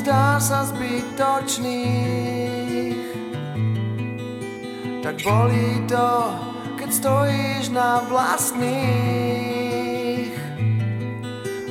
[0.04, 1.64] Zdá sa zbytočných.
[5.00, 6.12] Tak bolí to,
[6.76, 8.68] keď stojíš na vlastných.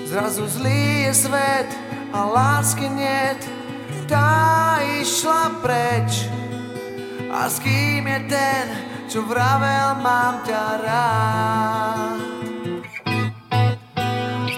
[0.08, 1.68] Zrazu zlý je svet
[2.16, 3.40] a lásky niet
[4.08, 6.28] Tá išla preč.
[7.32, 8.68] A s kým je ten,
[9.08, 12.11] čo vravel mám ťa rád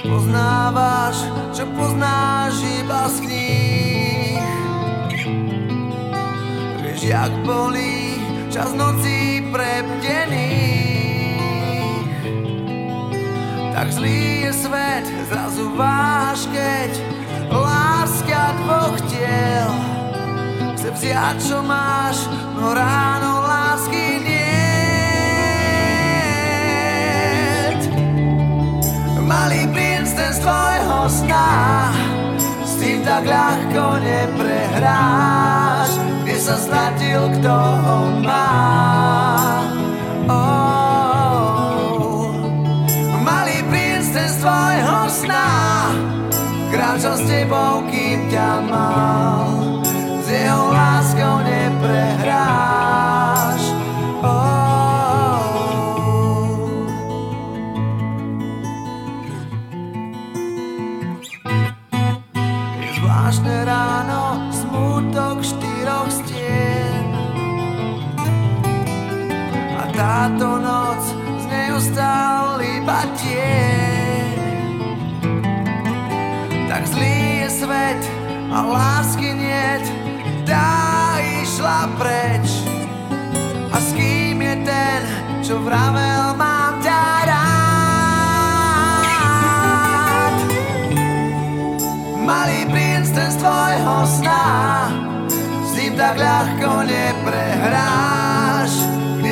[0.05, 1.17] Poznávaš,
[1.57, 4.45] čo poznáš iba z kníh.
[6.85, 8.21] Vieš, jak bolí
[8.55, 10.15] čas nocí prebdených
[13.75, 16.91] Tak zlý je svet, zrazu váš, keď
[17.51, 19.75] láska dvoch tiel
[20.79, 24.34] Chce vziať, čo máš, no ráno lásky niet
[29.35, 31.51] Malý princ ten z tvojho sna.
[32.63, 35.91] S tým tak ľahko neprehráš.
[36.23, 38.55] Kde sa stratil, kto ho má?
[40.31, 42.31] Oh.
[43.27, 45.51] Malý princ ten z tvojho sna.
[46.71, 49.51] Kráčal s tebou, kým ťa mal.
[50.23, 51.64] S jeho láskou neprehráš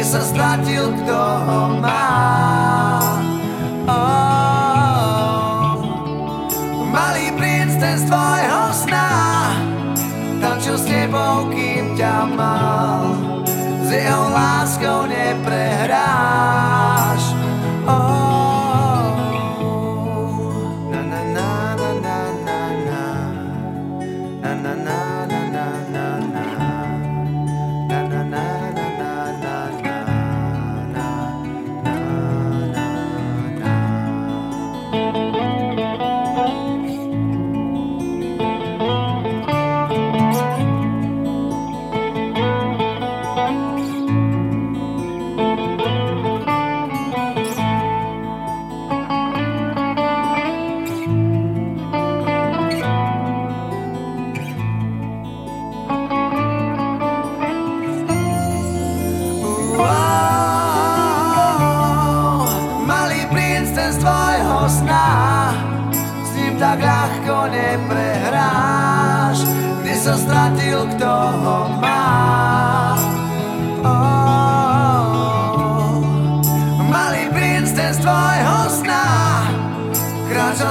[0.02, 2.10] Kde sa stratil, kto ho má
[3.86, 5.78] oh.
[6.90, 9.10] Malý princ ten z tvojho sna
[10.42, 13.14] Tančil s tebou, kým ťa mal
[13.86, 16.61] S jeho láskou neprehráš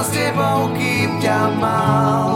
[0.02, 2.31] s tebou, kým ťa mal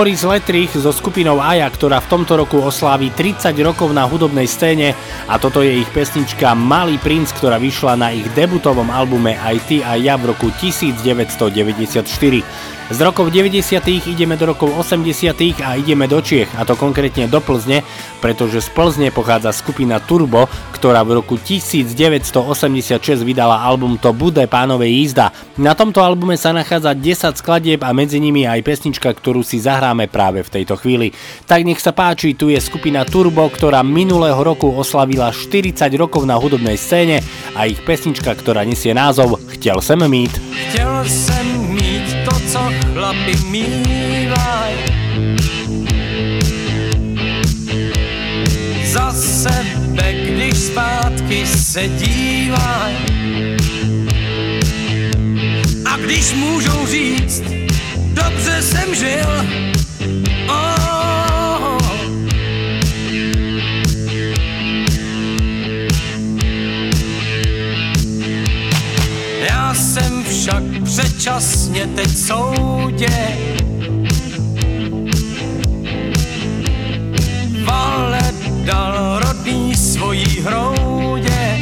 [0.00, 4.96] Boris Letrich so skupinou Aja, ktorá v tomto roku oslávi 30 rokov na hudobnej scéne
[5.28, 9.84] a toto je ich pesnička Malý princ, ktorá vyšla na ich debutovom albume Aj ty
[9.84, 12.00] a ja v roku 1994.
[12.90, 14.10] Z rokov 90.
[14.10, 15.62] ideme do rokov 80.
[15.62, 17.86] a ideme do Čiech, a to konkrétne do Plzne,
[18.18, 24.90] pretože z Plzne pochádza skupina Turbo, ktorá v roku 1986 vydala album To bude pánové
[24.90, 25.30] jízda.
[25.54, 30.10] Na tomto albume sa nachádza 10 skladieb a medzi nimi aj pesnička, ktorú si zahráme
[30.10, 31.14] práve v tejto chvíli.
[31.46, 36.34] Tak nech sa páči, tu je skupina Turbo, ktorá minulého roku oslavila 40 rokov na
[36.34, 37.22] hudobnej scéne
[37.54, 40.42] a ich pesnička, ktorá nesie názov Chtěl sem mít.
[40.68, 42.60] Chtěl jsem mít to, co
[42.92, 44.74] chlapi mývaj.
[48.84, 52.94] Za sebe, když zpátky se dívaj.
[55.84, 57.42] A když můžou říct,
[58.14, 59.46] dobře jsem žil,
[60.48, 61.00] oh,
[69.74, 73.38] jsem však předčasně teď soudě.
[77.64, 78.20] Vale
[78.64, 81.58] dal rodný svojí hroudě.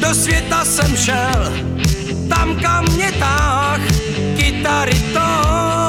[0.00, 1.52] Do světa jsem šel,
[2.28, 3.80] tam kam mě táh
[4.36, 5.83] kytary tón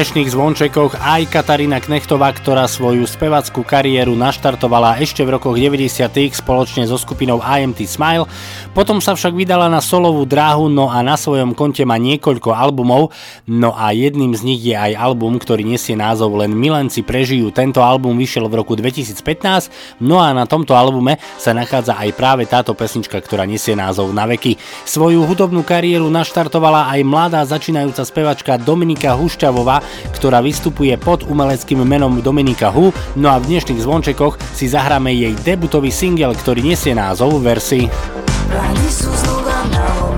[0.00, 6.08] dnešných zvončekoch aj Katarína Knechtová, ktorá svoju spevackú kariéru naštartovala ešte v rokoch 90.
[6.40, 8.24] spoločne so skupinou IMT Smile
[8.70, 13.10] potom sa však vydala na solovú dráhu, no a na svojom konte má niekoľko albumov,
[13.50, 17.50] no a jedným z nich je aj album, ktorý nesie názov Len milenci prežijú.
[17.50, 22.46] Tento album vyšiel v roku 2015, no a na tomto albume sa nachádza aj práve
[22.46, 24.54] táto pesnička, ktorá nesie názov Na veky.
[24.86, 29.82] Svoju hudobnú kariéru naštartovala aj mladá začínajúca spevačka Dominika Hušťavová,
[30.14, 35.34] ktorá vystupuje pod umeleckým menom Dominika Hu, no a v dnešných zvončekoch si zahráme jej
[35.42, 37.90] debutový singel, ktorý nesie názov Versi.
[38.50, 40.09] Границу слуга на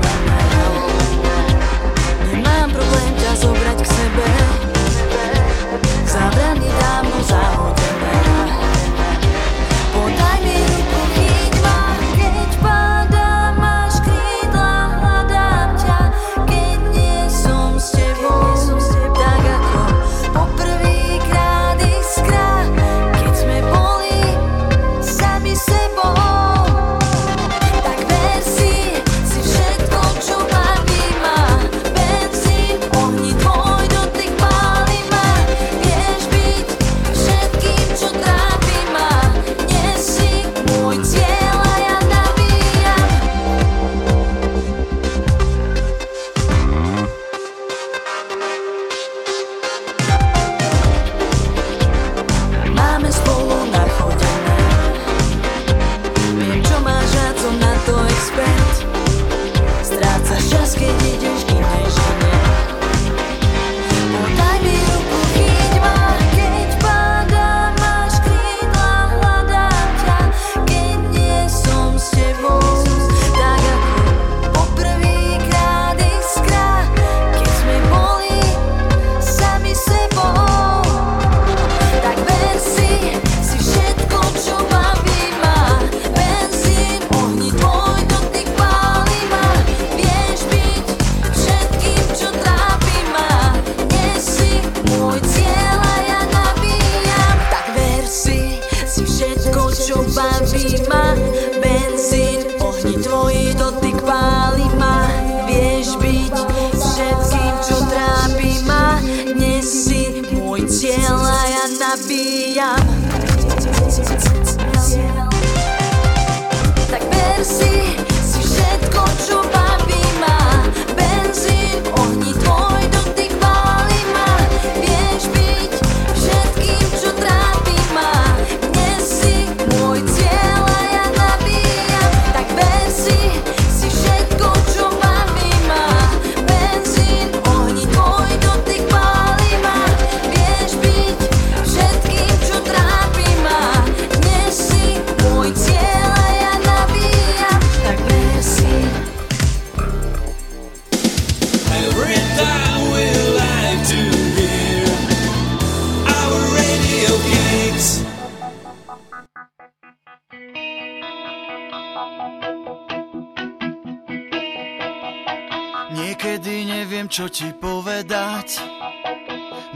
[167.12, 168.56] čo ti povedať.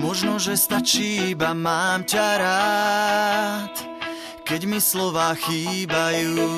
[0.00, 3.74] Možno, že stačí iba mám ťa rád.
[4.40, 6.48] Keď mi slova chýbajú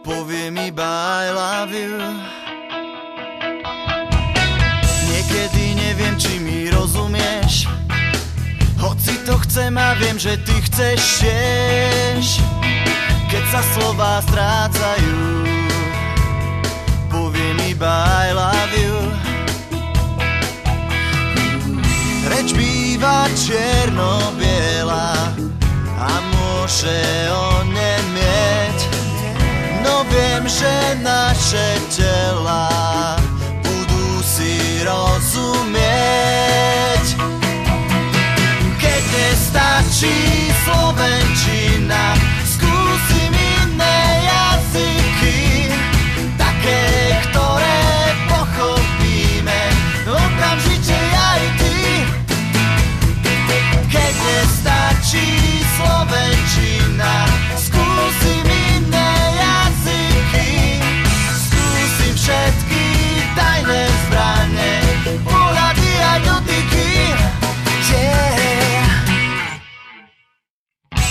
[0.00, 0.88] Poviem iba
[1.20, 2.00] I love you.
[5.12, 7.68] Niekedy neviem, či mi rozumieš.
[8.80, 12.24] Hoci to chcem a viem, že ty chceš tiež.
[13.28, 15.59] Keď sa slova strácajú
[17.70, 17.94] iba
[18.26, 18.98] I love you.
[22.30, 25.34] Reč býva černo-biela
[25.98, 26.98] a môže
[27.30, 28.78] onemieť
[29.80, 30.70] No viem, že
[31.02, 33.16] naše tela
[33.64, 35.86] budú si rozumieť.
[38.76, 42.14] Keď nestačí Slovenčina
[55.10, 55.26] nestačí
[55.76, 57.14] Slovenčina,
[57.58, 59.12] skúsim iné
[59.42, 60.78] jazyky,
[61.34, 62.84] skúsim všetky
[63.34, 64.72] tajné zbrane,
[65.26, 66.90] pohľady a dotyky.
[67.90, 68.86] Yeah.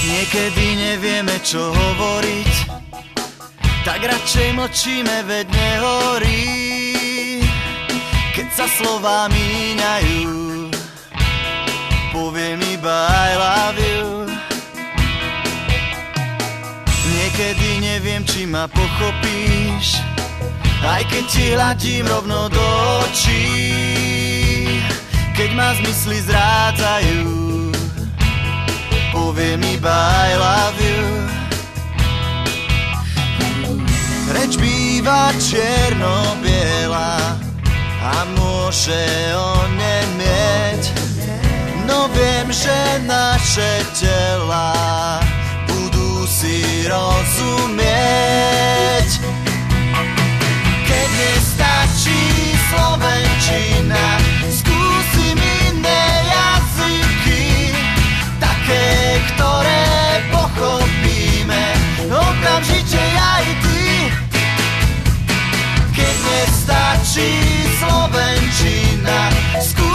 [0.08, 2.56] Niekedy nevieme, čo hovoriť,
[3.84, 6.48] tak radšej mlčíme, veď nehorí.
[8.32, 10.72] Keď sa slová míňajú,
[12.16, 13.89] poviem iba I love you.
[17.40, 20.04] Niekedy neviem, či ma pochopíš,
[20.84, 22.66] aj keď ti hľadím rovno do
[23.00, 23.48] očí.
[25.40, 27.32] Keď ma zmysly zrádzajú,
[29.16, 31.08] poviem iba I love you.
[34.36, 37.40] Reč býva čierno-biela
[38.04, 39.00] a môže
[39.64, 40.92] onemieť.
[41.88, 45.19] No viem, že naše tela
[46.40, 48.00] si rozumieť.
[50.88, 57.76] Keď nestačí Slovenčina, skúsim iné jazyky,
[58.40, 59.84] také, ktoré
[60.32, 61.76] pochopíme
[62.08, 64.08] okamžite aj ty.
[65.92, 67.36] Keď nestačí
[67.84, 69.28] Slovenčina,
[69.60, 69.89] skúsim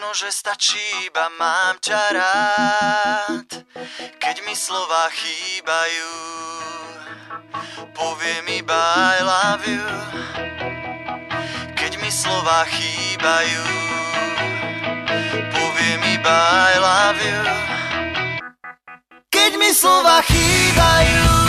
[0.00, 3.48] možno, že stačí iba mám ťa rád,
[4.16, 6.12] keď mi slova chýbajú,
[7.92, 9.84] poviem iba I love you,
[11.76, 13.64] keď mi slova chýbajú,
[15.52, 17.40] poviem iba I love you,
[19.28, 21.39] keď mi slova chýbajú,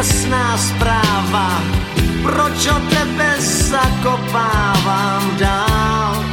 [0.00, 1.62] jasná zpráva,
[2.22, 3.36] proč o tebe
[3.68, 6.24] zakopávám dál.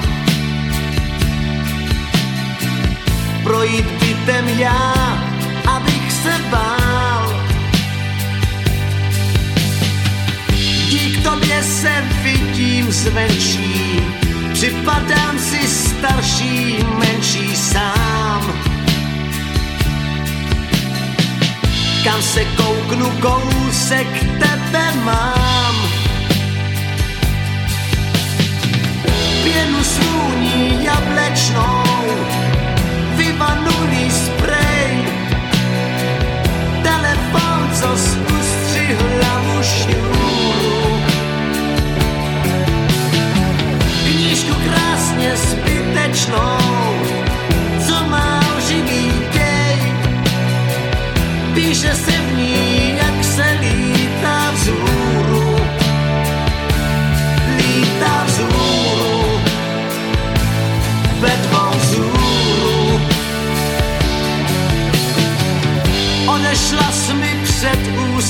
[3.44, 4.94] Projít bytem já,
[5.76, 7.44] abych se bál.
[10.90, 14.00] Dík tobě se vidím zvenčí,
[14.54, 18.77] připadám si starší, menší sám.
[22.08, 24.08] Kam se kouknu, kousek
[24.40, 25.76] tebe mám.
[29.44, 31.84] Pěnu svůní jablečnou,
[33.16, 35.06] vyvanulý sprej,
[36.84, 37.88] telefon, co
[38.40, 41.02] ustřihl hlavu šňůru.
[44.04, 46.57] Knížku krásně zbytečnou,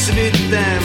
[0.07, 0.84] svitem.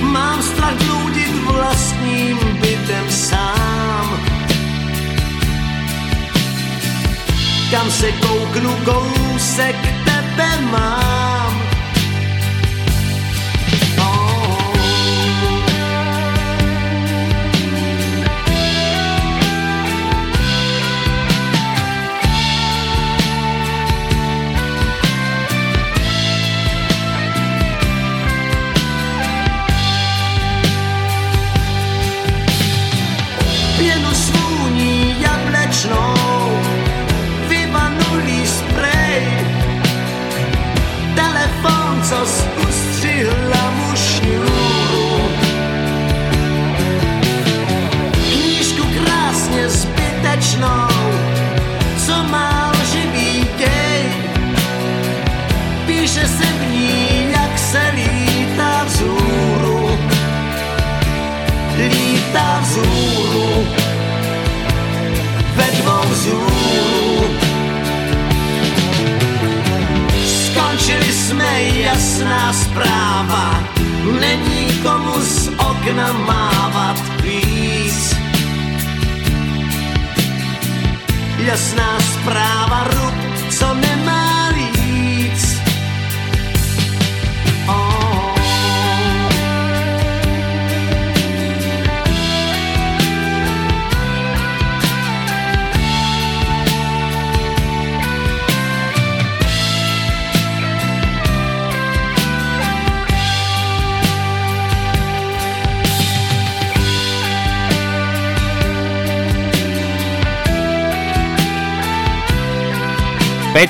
[0.00, 4.20] Mám strach bloudit vlastním bytem sám.
[7.70, 11.55] Kam se kouknu, kousek tebe mám.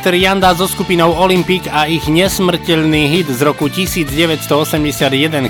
[0.07, 4.47] Peter Janda so skupinou Olympic a ich nesmrteľný hit z roku 1981,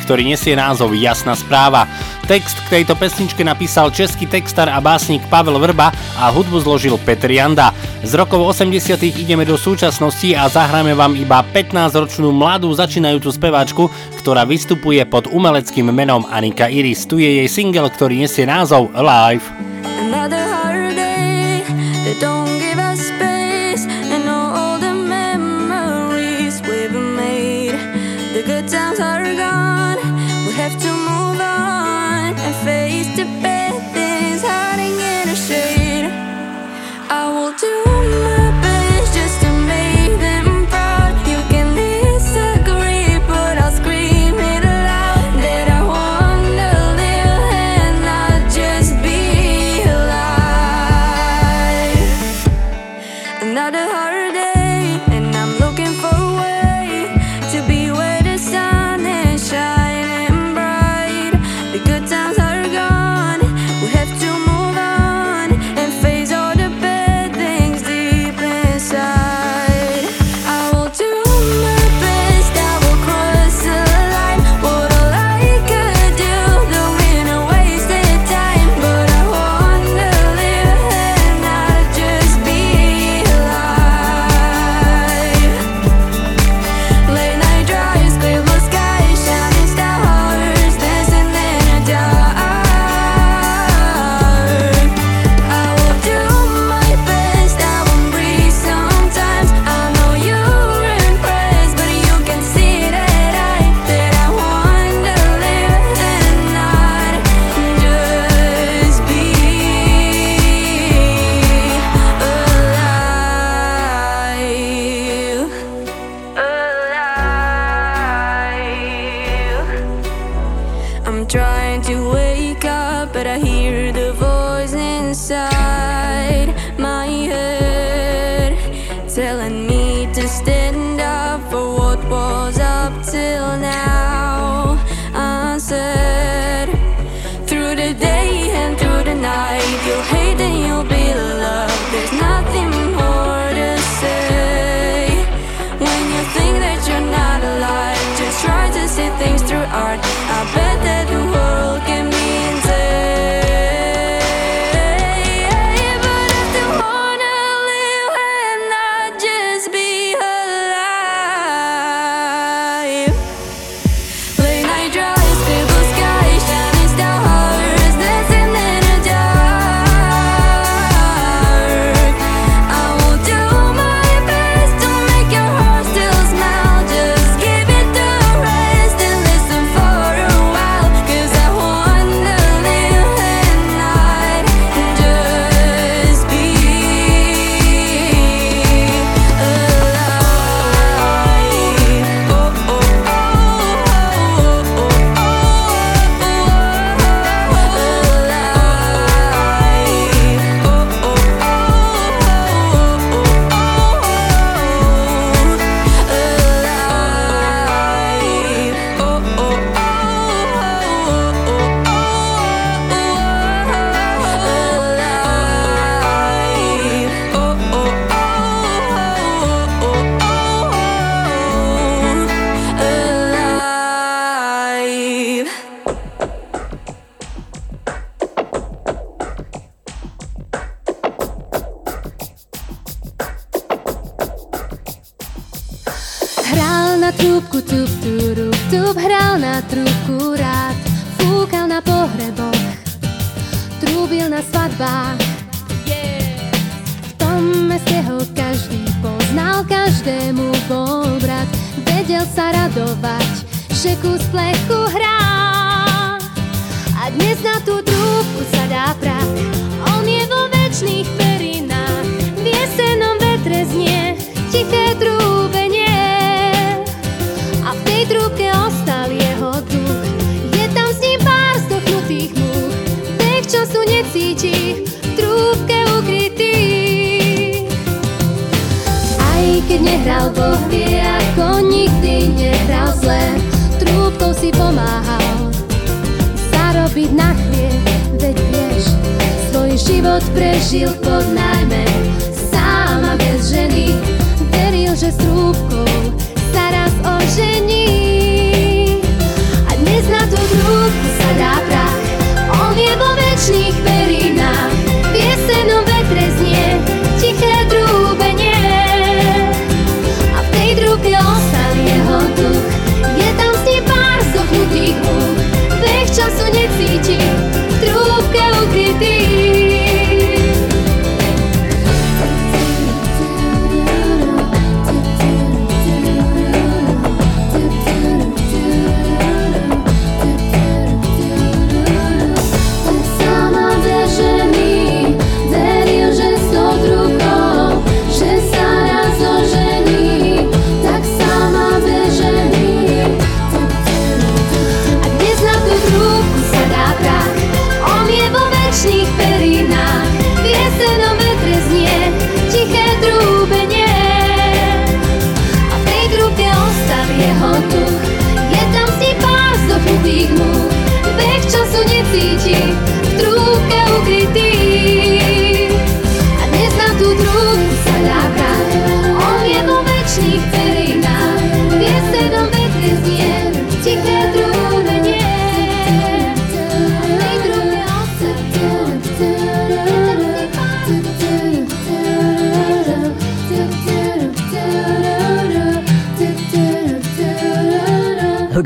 [0.01, 1.85] ktorý nesie názov Jasná správa.
[2.25, 7.29] Text k tejto pesničke napísal český textár a básnik Pavel Vrba a hudbu zložil Peter
[7.29, 7.77] Janda.
[8.01, 8.97] Z rokov 80.
[9.21, 13.93] ideme do súčasnosti a zahráme vám iba 15-ročnú mladú začínajúcu speváčku,
[14.25, 17.05] ktorá vystupuje pod umeleckým menom Anika Iris.
[17.05, 19.45] Tu je jej single, ktorý nesie názov Live.
[20.01, 20.56] Another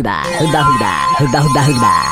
[0.00, 2.09] Hudba, hudba, hudba, hudba, hudba, hudba.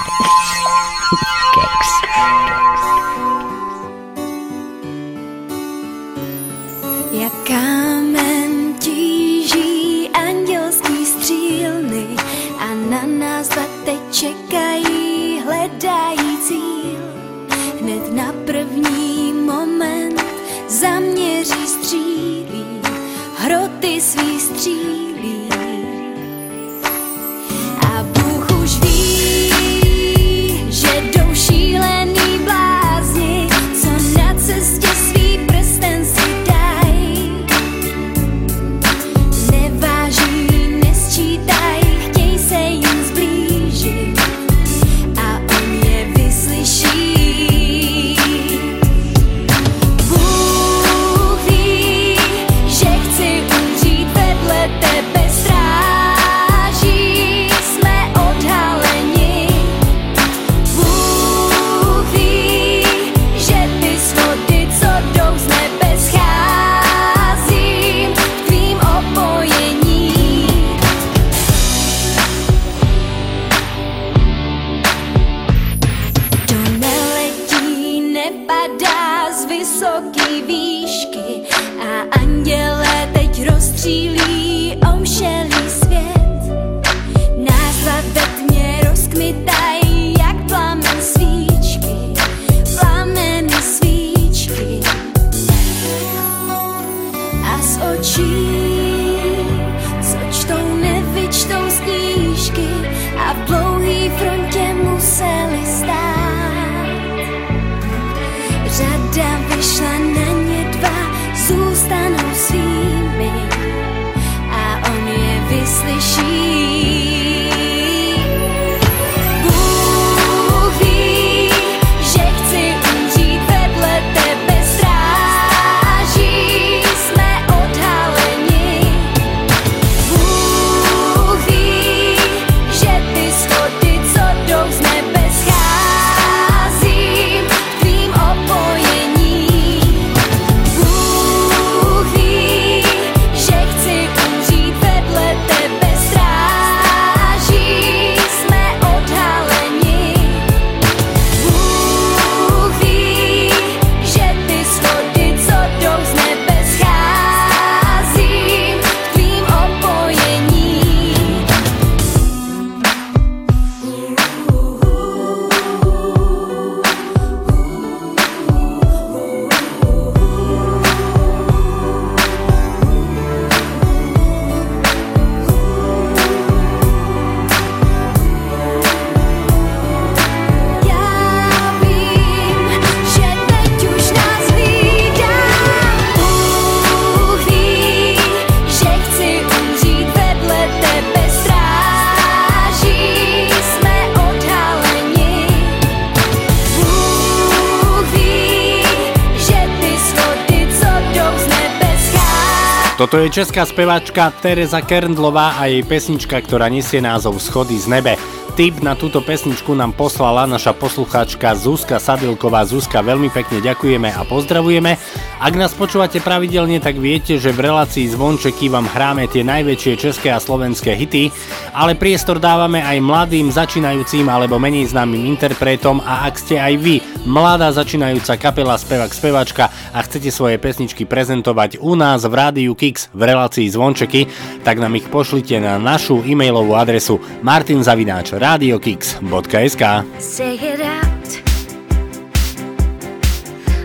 [203.39, 208.19] Česká speváčka Teresa Kerndlová a jej pesnička, ktorá nesie názov Schody z nebe.
[208.59, 212.67] Tip na túto pesničku nám poslala naša poslucháčka Zuzka Sadilková.
[212.67, 214.99] Zuzka, veľmi pekne ďakujeme a pozdravujeme.
[215.39, 220.35] Ak nás počúvate pravidelne, tak viete, že v relácii Zvončeky vám hráme tie najväčšie české
[220.35, 221.31] a slovenské hity,
[221.71, 226.99] ale priestor dávame aj mladým, začínajúcim alebo menej známym interpretom a ak ste aj vy
[227.23, 233.07] mladá začínajúca kapela, spevák, spevačka a chcete svoje pesničky prezentovať u nás v Rádiu Kix
[233.15, 234.25] v relácii Zvončeky,
[234.65, 239.85] tak nám ich pošlite na našu e-mailovú adresu martinzavináč.radiokix.sk
[240.17, 241.29] Say it out.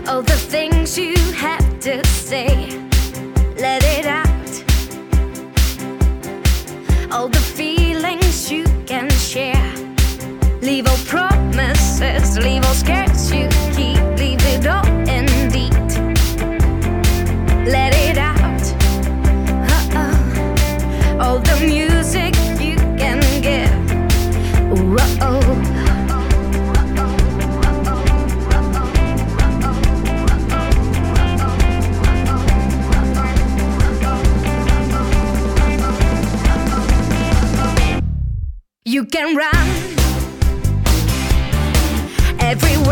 [0.08, 0.24] All.
[7.14, 9.72] All the feelings you can share.
[10.60, 13.03] Leave all promises, leave all scares
[38.94, 39.66] You can run.
[42.38, 42.83] Everywhere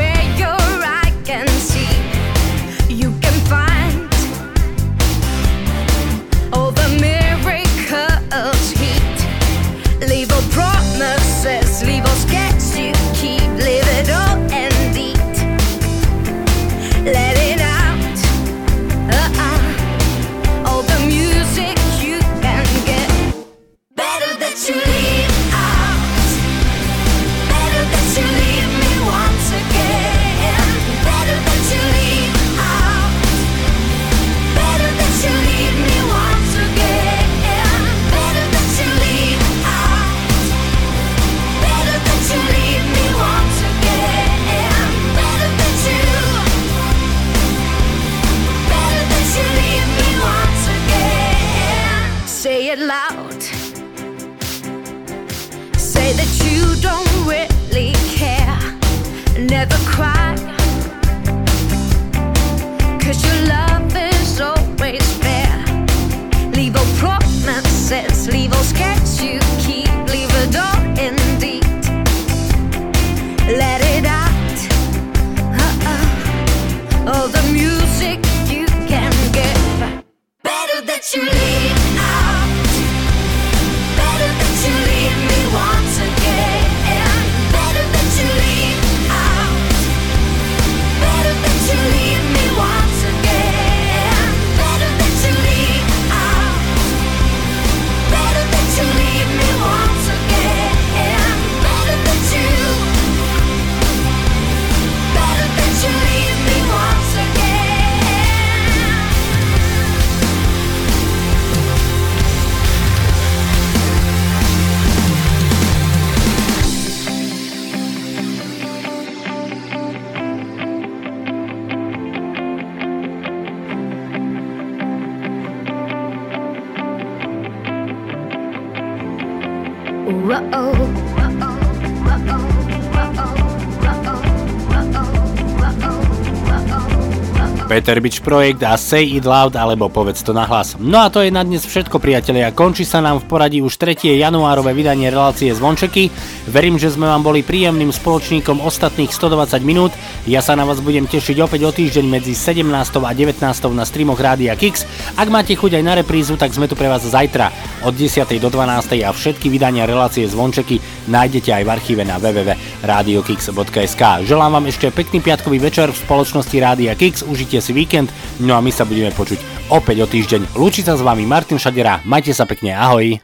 [137.72, 140.76] Peter Bič projekt a Say It Loud alebo povedz to nahlas.
[140.76, 142.52] No a to je na dnes všetko priatelia.
[142.52, 144.12] Končí sa nám v poradí už 3.
[144.12, 146.12] januárové vydanie relácie Zvončeky.
[146.52, 149.96] Verím, že sme vám boli príjemným spoločníkom ostatných 120 minút.
[150.28, 152.68] Ja sa na vás budem tešiť opäť o týždeň medzi 17.
[152.68, 153.40] a 19.
[153.72, 154.84] na streamoch Rádia Kix.
[155.16, 157.48] Ak máte chuť aj na reprízu, tak sme tu pre vás zajtra
[157.88, 158.28] od 10.
[158.36, 159.00] do 12.
[159.00, 164.28] a všetky vydania relácie Zvončeky nájdete aj v archíve na www.radiokix.sk.
[164.28, 168.10] Želám vám ešte pekný piatkový večer v spoločnosti Rádia Kix, užite si víkend,
[168.42, 170.58] no a my sa budeme počuť opäť o týždeň.
[170.58, 173.22] Lúči sa s vami Martin Šadera, majte sa pekne, ahoj.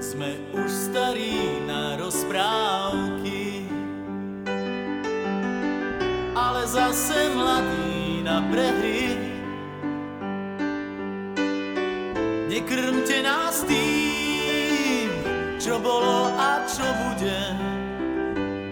[0.00, 3.68] Sme už starí na rozprávky,
[6.32, 9.20] ale zase mladí na prehry.
[12.48, 15.12] Nekrmte nás tým,
[15.60, 17.40] čo bolo a čo bude,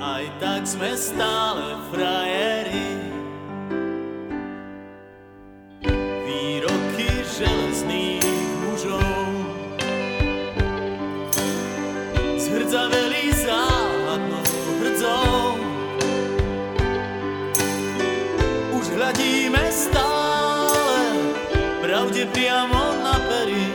[0.02, 3.07] aj tak sme stále frajeri.
[7.38, 8.26] Železných
[8.66, 9.30] mužov
[12.34, 14.42] zhrdzaveli záhadnou
[14.82, 15.54] hrdzou.
[18.74, 20.98] Už hľadíme stále
[21.78, 23.66] pravde priamo na pery.